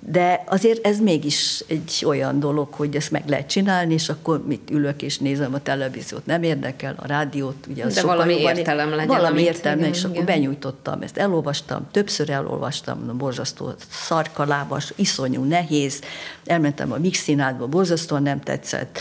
De 0.00 0.44
azért 0.46 0.86
ez 0.86 1.00
mégis 1.00 1.64
egy 1.68 2.02
olyan 2.06 2.40
dolog, 2.40 2.72
hogy 2.72 2.96
ezt 2.96 3.10
meg 3.10 3.22
lehet 3.26 3.48
csinálni, 3.48 3.94
és 3.94 4.08
akkor 4.08 4.46
mit 4.46 4.70
ülök 4.70 5.02
és 5.02 5.18
nézem 5.18 5.54
a 5.54 5.60
televíziót, 5.60 6.26
nem 6.26 6.42
érdekel, 6.42 6.94
a 6.98 7.06
rádiót, 7.06 7.66
ugye 7.68 7.84
az 7.84 7.94
De 7.94 8.02
valami 8.02 8.32
jobban, 8.32 8.56
értelem 8.56 8.90
legyen. 8.90 9.06
Valami 9.06 9.42
értelme, 9.42 9.78
igen, 9.78 9.92
és 9.92 9.98
igen. 9.98 10.10
akkor 10.10 10.24
benyújtottam 10.24 11.02
ezt, 11.02 11.16
elolvastam, 11.16 11.86
többször 11.90 12.30
elolvastam, 12.30 13.16
borzasztó 13.16 13.72
szarkalábas, 13.90 14.92
iszonyú, 14.96 15.42
nehéz, 15.42 16.00
elmentem 16.44 16.92
a 16.92 16.98
Mixinádba, 16.98 17.66
borzasztóan 17.66 18.22
nem 18.22 18.40
tetszett, 18.40 18.98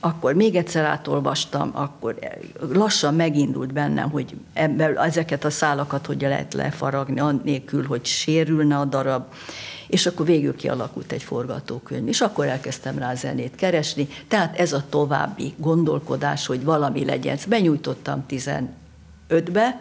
akkor 0.00 0.34
még 0.34 0.54
egyszer 0.54 0.84
átolvastam, 0.84 1.70
akkor 1.74 2.18
lassan 2.72 3.14
megindult 3.14 3.72
bennem, 3.72 4.10
hogy 4.10 4.36
ebből 4.52 4.98
ezeket 4.98 5.44
a 5.44 5.50
szálakat 5.50 6.06
hogy 6.06 6.20
lehet 6.20 6.54
lefaragni, 6.54 7.20
annélkül, 7.20 7.86
hogy 7.86 8.04
sérülne 8.04 8.78
a 8.78 8.84
darab, 8.84 9.24
és 9.86 10.06
akkor 10.06 10.26
végül 10.26 10.56
kialakult 10.56 11.12
egy 11.12 11.22
forgatókönyv, 11.22 12.08
és 12.08 12.20
akkor 12.20 12.46
elkezdtem 12.46 12.98
rá 12.98 13.14
zenét 13.14 13.54
keresni, 13.54 14.08
tehát 14.28 14.58
ez 14.58 14.72
a 14.72 14.84
további 14.88 15.54
gondolkodás, 15.56 16.46
hogy 16.46 16.64
valami 16.64 17.04
legyen. 17.04 17.38
Benyújtottam 17.48 18.24
15-be, 18.28 19.80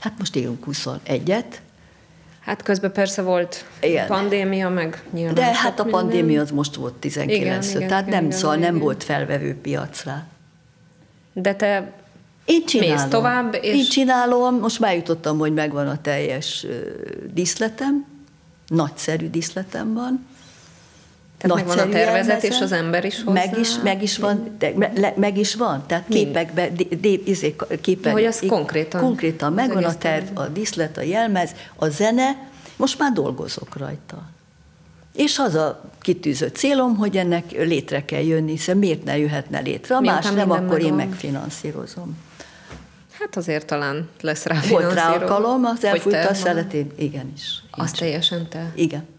hát 0.00 0.18
most 0.18 0.36
élünk 0.36 0.64
21-et, 0.70 1.44
Hát 2.48 2.62
közben 2.62 2.92
persze 2.92 3.22
volt 3.22 3.64
igen. 3.80 4.06
pandémia, 4.06 4.68
meg 4.68 5.02
nyilván 5.12 5.34
De 5.34 5.44
hát 5.44 5.80
a 5.80 5.84
minden. 5.84 6.00
pandémia 6.00 6.40
az 6.40 6.50
most 6.50 6.74
volt 6.74 6.94
19 6.94 7.40
igen, 7.40 7.62
igen, 7.62 7.88
tehát 7.88 8.06
nem, 8.06 8.24
igen, 8.24 8.38
szóval 8.38 8.56
igen, 8.56 8.66
nem 8.66 8.74
igen. 8.74 8.86
volt 8.86 9.04
felvevő 9.04 9.54
piacra. 9.54 10.26
De 11.32 11.54
te 11.54 11.92
Én 12.44 12.66
csinálom. 12.66 12.94
Mész 12.94 13.04
tovább, 13.10 13.58
és... 13.60 13.74
Én 13.74 13.84
csinálom, 13.84 14.58
most 14.58 14.80
már 14.80 14.94
jutottam, 14.94 15.38
hogy 15.38 15.52
megvan 15.52 15.88
a 15.88 16.00
teljes 16.00 16.66
díszletem, 17.34 18.06
nagyszerű 18.66 19.30
díszletem 19.30 19.94
van. 19.94 20.26
Tehát 21.38 21.56
megvan 21.56 21.78
a 21.78 21.88
tervezet, 21.88 22.42
és 22.42 22.60
az 22.60 22.72
ember 22.72 23.04
is 23.04 23.22
hozzá. 23.22 23.44
Meg 23.44 23.58
is, 23.58 23.78
meg 23.82 24.02
is 24.02 24.18
van, 24.18 24.54
de, 24.58 24.72
me, 24.76 25.12
meg 25.16 25.38
is 25.38 25.54
van, 25.54 25.84
tehát 25.86 26.04
képekbe, 26.08 26.68
izé, 27.24 27.56
képek, 27.80 28.12
hogy 28.12 28.24
az 28.24 28.42
konkrétan. 28.48 29.00
Konkrétan 29.00 29.52
megvan 29.52 29.84
a 29.84 29.98
terv, 29.98 30.38
a 30.38 30.46
díszlet, 30.46 30.96
a 30.96 31.02
jelmez, 31.02 31.50
a 31.76 31.88
zene, 31.88 32.48
most 32.76 32.98
már 32.98 33.12
dolgozok 33.12 33.76
rajta. 33.76 34.22
És 35.14 35.38
az 35.38 35.54
a 35.54 35.80
kitűzött 36.00 36.56
célom, 36.56 36.96
hogy 36.96 37.16
ennek 37.16 37.50
létre 37.50 38.04
kell 38.04 38.22
jönni, 38.22 38.50
hiszen 38.50 38.76
miért 38.76 39.04
ne 39.04 39.18
jöhetne 39.18 39.60
létre? 39.60 39.96
A 39.96 40.00
más 40.00 40.30
nem, 40.30 40.50
akkor 40.50 40.80
én 40.80 40.94
megfinanszírozom. 40.94 42.16
Hát 43.18 43.36
azért 43.36 43.66
talán 43.66 44.08
lesz 44.20 44.44
rá 44.44 44.60
Volt 44.68 44.94
rá 44.94 45.12
alkalom, 45.12 45.64
az 45.64 45.84
elfújt 45.84 46.14
a 46.14 46.34
szeletén, 46.34 46.90
igenis. 46.96 47.62
Az 47.70 47.90
teljesen 47.90 48.48
te? 48.48 48.72
Igen. 48.74 49.16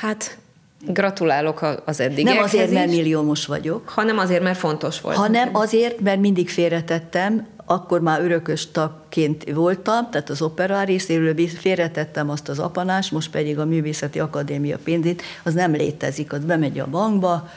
Hát 0.00 0.38
Gratulálok 0.86 1.82
az 1.84 2.00
eddigiekhez 2.00 2.34
Nem 2.34 2.44
azért, 2.44 2.68
is, 2.68 2.74
mert 2.74 2.90
milliómos 2.90 3.46
vagyok. 3.46 3.88
Hanem 3.88 4.18
azért, 4.18 4.42
mert 4.42 4.58
fontos 4.58 5.00
volt. 5.00 5.16
Hanem 5.16 5.48
azért, 5.52 6.00
mert 6.00 6.20
mindig 6.20 6.50
félretettem, 6.50 7.46
akkor 7.66 8.00
már 8.00 8.20
örökös 8.20 8.70
tagként 8.70 9.44
voltam, 9.52 10.10
tehát 10.10 10.30
az 10.30 10.42
opera 10.42 10.82
részéről 10.82 11.34
félretettem 11.48 12.30
azt 12.30 12.48
az 12.48 12.58
apanás, 12.58 13.10
most 13.10 13.30
pedig 13.30 13.58
a 13.58 13.64
Művészeti 13.64 14.20
Akadémia 14.20 14.78
pénzét, 14.84 15.22
az 15.42 15.54
nem 15.54 15.72
létezik, 15.72 16.32
az 16.32 16.44
bemegy 16.44 16.78
a 16.78 16.86
bankba, 16.86 17.48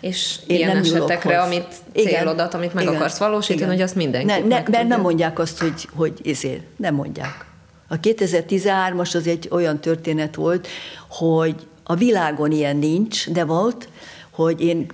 és 0.00 0.38
Én 0.46 0.56
ilyen 0.56 0.72
nem 0.72 0.82
esetekre, 0.82 1.40
amit 1.40 1.74
célodat, 1.94 2.48
igen, 2.48 2.60
amit 2.60 2.74
meg 2.74 2.84
igen, 2.84 2.94
akarsz 2.94 3.18
valósítani, 3.18 3.58
igen. 3.58 3.72
hogy 3.72 3.82
azt 3.82 3.94
mindenki 3.94 4.26
ne, 4.26 4.38
ne, 4.38 4.62
Mert 4.70 4.88
nem 4.88 5.00
mondják 5.00 5.38
azt, 5.38 5.60
hogy, 5.60 5.88
hogy 5.94 6.20
ezért, 6.24 6.62
nem 6.76 6.94
mondják. 6.94 7.44
A 7.88 8.00
2013-as 8.00 9.16
az 9.16 9.26
egy 9.26 9.48
olyan 9.50 9.80
történet 9.80 10.34
volt, 10.34 10.68
hogy 11.08 11.66
a 11.84 11.94
világon 11.94 12.50
ilyen 12.52 12.76
nincs, 12.76 13.30
de 13.30 13.44
volt, 13.44 13.88
hogy 14.30 14.60
én 14.60 14.86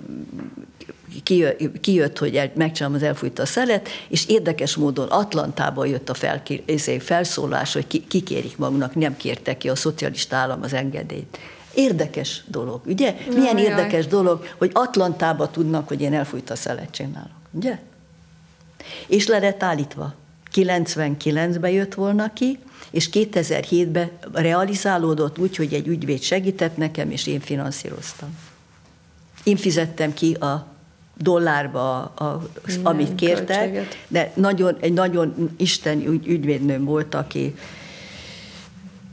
kijött, 1.81 2.19
hogy 2.19 2.51
megcsinálom 2.55 2.97
az 2.97 3.03
elfújt 3.03 3.39
a 3.39 3.47
szelet, 3.47 3.89
és 4.09 4.27
érdekes 4.27 4.77
módon 4.77 5.09
Atlantában 5.09 5.87
jött 5.87 6.09
a 6.09 6.15
fel, 6.15 6.43
izé, 6.65 6.99
felszólás, 6.99 7.73
hogy 7.73 8.07
kikérik 8.07 8.57
maguknak, 8.57 8.95
nem 8.95 9.17
kértek 9.17 9.59
ki 9.59 9.69
a 9.69 9.77
szocialista 9.77 10.37
állam 10.37 10.63
az 10.63 10.73
engedélyt. 10.73 11.39
Érdekes 11.75 12.43
dolog, 12.47 12.81
ugye? 12.87 13.17
Milyen 13.35 13.59
jaj, 13.59 13.67
érdekes 13.67 14.07
dolog, 14.07 14.47
hogy 14.59 14.71
Atlantában 14.75 15.51
tudnak, 15.51 15.89
hogy 15.89 16.01
én 16.01 16.15
elfújt 16.15 16.51
a 16.51 16.57
szelet 16.57 16.91
csinálok, 16.91 17.31
ugye? 17.51 17.79
És 19.07 19.27
le 19.27 19.39
lett 19.39 19.63
állítva. 19.63 20.15
99-ben 20.55 21.71
jött 21.71 21.95
volna 21.95 22.33
ki, 22.33 22.59
és 22.91 23.09
2007-ben 23.13 24.11
realizálódott 24.33 25.39
úgy, 25.39 25.57
hogy 25.57 25.75
egy 25.75 25.87
ügyvéd 25.87 26.23
segített 26.23 26.77
nekem, 26.77 27.11
és 27.11 27.27
én 27.27 27.41
finanszíroztam. 27.41 28.39
Én 29.45 29.57
fizettem 29.57 30.15
ki 30.15 30.35
a 30.35 30.67
dollárba, 31.17 31.99
a, 31.99 32.43
Minden 32.67 32.85
amit 32.85 33.15
kértek, 33.15 33.59
költséget. 33.59 33.97
de 34.09 34.33
nagyon, 34.35 34.77
egy 34.81 34.93
nagyon 34.93 35.51
isten 35.57 36.07
ügy, 36.07 36.27
ügyvédnőm 36.27 36.85
volt, 36.85 37.15
aki, 37.15 37.55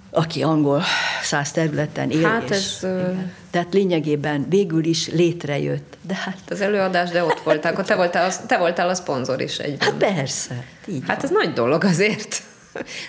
aki 0.10 0.43
angol 0.43 0.84
száz 1.21 1.52
területen 1.52 2.10
él. 2.10 2.28
Hát 2.28 2.50
és, 2.50 2.56
ez... 2.56 2.78
Igen. 2.84 3.34
Tehát 3.50 3.74
lényegében 3.74 4.46
végül 4.50 4.86
is 4.86 5.10
létrejött. 5.10 5.98
De 6.02 6.16
hát... 6.16 6.38
Az 6.50 6.62
előadás, 6.62 7.10
de 7.10 7.24
ott 7.24 7.40
voltál, 7.40 7.72
akkor 7.72 7.86
te 7.86 7.96
voltál, 7.96 8.30
a, 8.30 8.46
te 8.46 8.58
voltál 8.58 8.90
a 8.90 8.94
szponzor 8.94 9.42
is 9.42 9.58
egyben. 9.58 9.88
Hát 9.88 9.98
persze. 9.98 10.64
Így 10.88 11.04
hát 11.08 11.22
van. 11.22 11.32
ez 11.32 11.38
nagy 11.46 11.54
dolog 11.54 11.84
azért. 11.84 12.42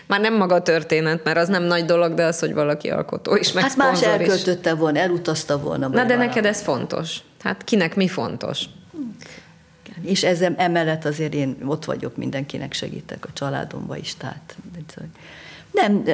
Már 0.07 0.21
nem 0.21 0.35
maga 0.35 0.55
a 0.55 0.63
történet, 0.63 1.25
mert 1.25 1.37
az 1.37 1.49
nem 1.49 1.63
nagy 1.63 1.85
dolog, 1.85 2.15
de 2.15 2.25
az, 2.25 2.39
hogy 2.39 2.55
valaki 2.55 2.91
alkotó 2.91 3.37
is, 3.37 3.53
meg 3.53 3.63
Hát 3.63 3.77
más 3.77 4.03
elköltötte 4.03 4.73
is. 4.73 4.79
volna, 4.79 4.99
elutazta 4.99 5.59
volna. 5.59 5.89
Na 5.89 5.95
de 5.95 6.03
valami. 6.03 6.27
neked 6.27 6.47
ez 6.47 6.63
fontos. 6.63 7.19
Hát 7.43 7.65
kinek 7.65 7.95
mi 7.97 8.09
fontos? 8.09 8.65
És 10.03 10.25
ezzel 10.25 10.55
emellett 10.57 11.05
azért 11.05 11.35
én 11.35 11.57
ott 11.65 11.85
vagyok, 11.85 12.17
mindenkinek 12.17 12.73
segítek 12.73 13.25
a 13.25 13.33
családomba 13.33 13.97
is, 13.97 14.17
tehát 14.17 14.57
nem, 15.71 16.05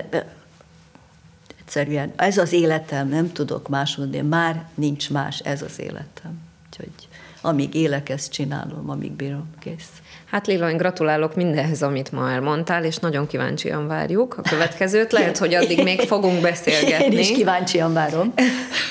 egyszerűen 1.65 2.13
ez 2.17 2.39
az 2.39 2.53
életem, 2.53 3.09
nem 3.09 3.33
tudok 3.33 3.69
más 3.69 3.97
mondani, 3.97 4.29
már 4.29 4.65
nincs 4.75 5.11
más, 5.11 5.39
ez 5.39 5.63
az 5.63 5.81
életem. 5.81 6.39
Úgyhogy 6.67 7.09
amíg 7.41 7.75
élek, 7.75 8.09
ezt 8.09 8.33
csinálom, 8.33 8.91
amíg 8.91 9.13
bírom, 9.13 9.51
kész. 9.61 9.89
Hát 10.31 10.47
Lila, 10.47 10.71
én 10.71 10.77
gratulálok 10.77 11.35
mindenhez, 11.35 11.83
amit 11.83 12.13
ma 12.13 12.31
elmondtál, 12.31 12.85
és 12.85 12.97
nagyon 12.97 13.27
kíváncsian 13.27 13.87
várjuk 13.87 14.39
a 14.39 14.43
következőt. 14.43 15.13
Lehet, 15.13 15.39
hogy 15.39 15.55
addig 15.55 15.83
még 15.83 16.01
fogunk 16.01 16.41
beszélgetni. 16.41 17.05
Én 17.05 17.19
is 17.19 17.33
kíváncsian 17.33 17.93
várom. 17.93 18.35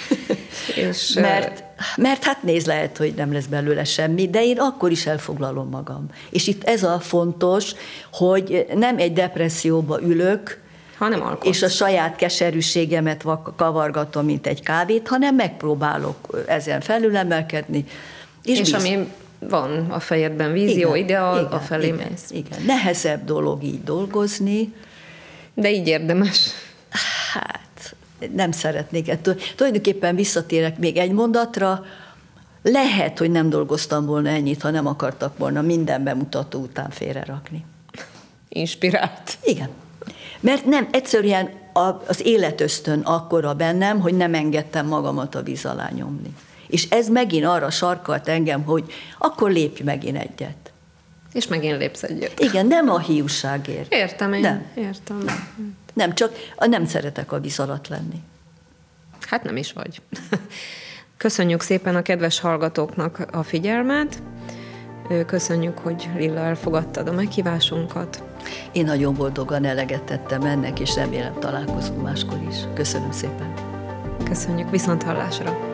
és, 0.90 1.14
mert, 1.14 1.64
mert 1.96 2.24
hát 2.24 2.44
néz, 2.44 2.66
lehet, 2.66 2.98
hogy 2.98 3.14
nem 3.16 3.34
lesz 3.34 3.46
belőle 3.46 3.84
semmi, 3.84 4.30
de 4.30 4.44
én 4.44 4.60
akkor 4.60 4.92
is 4.92 5.06
elfoglalom 5.06 5.70
magam. 5.70 6.06
És 6.30 6.48
itt 6.48 6.64
ez 6.64 6.84
a 6.84 7.00
fontos, 7.00 7.72
hogy 8.12 8.66
nem 8.76 8.98
egy 8.98 9.14
depresszióba 9.14 10.02
ülök, 10.02 10.63
hanem 11.04 11.22
alkotsz. 11.22 11.48
és 11.48 11.62
a 11.62 11.70
saját 11.70 12.16
keserűségemet 12.16 13.26
kavargatom, 13.56 14.26
mint 14.26 14.48
egy 14.48 14.64
kávét, 14.64 15.08
hanem 15.08 15.36
megpróbálok 15.36 16.44
ezen 16.48 16.82
felülemelkedni. 16.82 17.86
És, 18.44 18.60
és 18.60 18.74
ami 18.74 19.08
van 19.40 19.90
a 19.90 20.00
fejedben 20.00 20.52
vízió, 20.52 20.96
igen, 20.96 21.04
ideal, 21.04 21.40
igen, 21.40 21.52
a 21.52 21.60
felé 21.60 21.88
igen, 21.88 22.08
mész. 22.10 22.32
Igen, 22.32 22.62
nehezebb 22.66 23.26
dolog 23.26 23.64
így 23.64 23.84
dolgozni. 23.84 24.74
De 25.54 25.72
így 25.72 25.88
érdemes. 25.88 26.50
Hát, 27.34 27.96
nem 28.34 28.52
szeretnék 28.52 29.10
ettől. 29.10 29.36
Tulajdonképpen 29.56 30.16
visszatérek 30.16 30.78
még 30.78 30.98
egy 30.98 31.12
mondatra, 31.12 31.86
lehet, 32.64 33.20
hogy 33.20 33.32
nem 33.32 33.50
dolgoztam 33.50 34.06
volna 34.06 34.30
ennyit, 34.30 34.62
ha 34.62 34.70
nem 34.70 34.88
akartak 34.88 35.38
volna 35.38 35.62
minden 35.62 36.04
bemutató 36.04 36.60
után 36.60 36.90
félrerakni. 36.90 37.66
Inspirált. 38.50 39.38
Igen. 39.44 39.70
Mert 40.44 40.66
nem, 40.66 40.88
egyszerűen 40.92 41.50
az 42.08 42.26
életösztön 42.26 43.00
akkora 43.00 43.54
bennem, 43.54 44.00
hogy 44.00 44.18
nem 44.18 44.34
engedtem 44.34 44.88
magamat 44.88 45.36
a 45.36 45.42
víz 45.42 45.66
alá 45.66 45.90
nyomni. 45.96 46.36
És 46.68 46.90
ez 46.90 47.08
megint 47.08 47.46
arra 47.46 47.70
sarkalt 47.70 48.28
engem, 48.28 48.64
hogy 48.64 48.94
akkor 49.18 49.52
lépj 49.52 49.84
megint 49.84 50.18
egyet. 50.18 50.72
És 51.34 51.48
megint 51.48 51.78
lépsz 51.78 52.04
egyet. 52.04 52.40
Igen, 52.40 52.66
nem 52.66 52.90
a 52.90 53.00
hiúságért. 53.00 53.94
Értem 53.94 54.34
én. 54.34 54.42
Nem. 54.42 54.66
Értem. 54.76 55.18
Nem, 55.18 55.48
nem 55.94 56.14
csak 56.14 56.36
nem 56.60 56.86
szeretek 56.86 57.32
a 57.32 57.40
víz 57.40 57.60
alatt 57.60 57.88
lenni. 57.88 58.22
Hát 59.22 59.44
nem 59.44 59.58
is 59.58 59.74
vagy. 59.74 60.02
Köszönjük 61.18 61.62
szépen 61.62 61.96
a 61.96 62.02
kedves 62.02 62.40
hallgatóknak 62.40 63.26
a 63.32 63.44
figyelmet. 63.44 64.22
Köszönjük, 65.26 65.78
hogy 65.78 66.10
Lilla 66.18 66.40
elfogadtad 66.40 67.08
a 67.08 67.12
meghívásunkat. 67.12 68.24
Én 68.72 68.86
nagyon 68.86 69.14
boldogan 69.16 69.66
eleget 69.66 70.04
tettem 70.04 70.42
ennek, 70.42 70.80
és 70.80 70.96
remélem 70.96 71.40
találkozunk 71.40 72.02
máskor 72.02 72.38
is. 72.50 72.56
Köszönöm 72.74 73.12
szépen. 73.12 73.54
Köszönjük, 74.24 74.70
viszont 74.70 75.04
hallásra. 75.04 75.73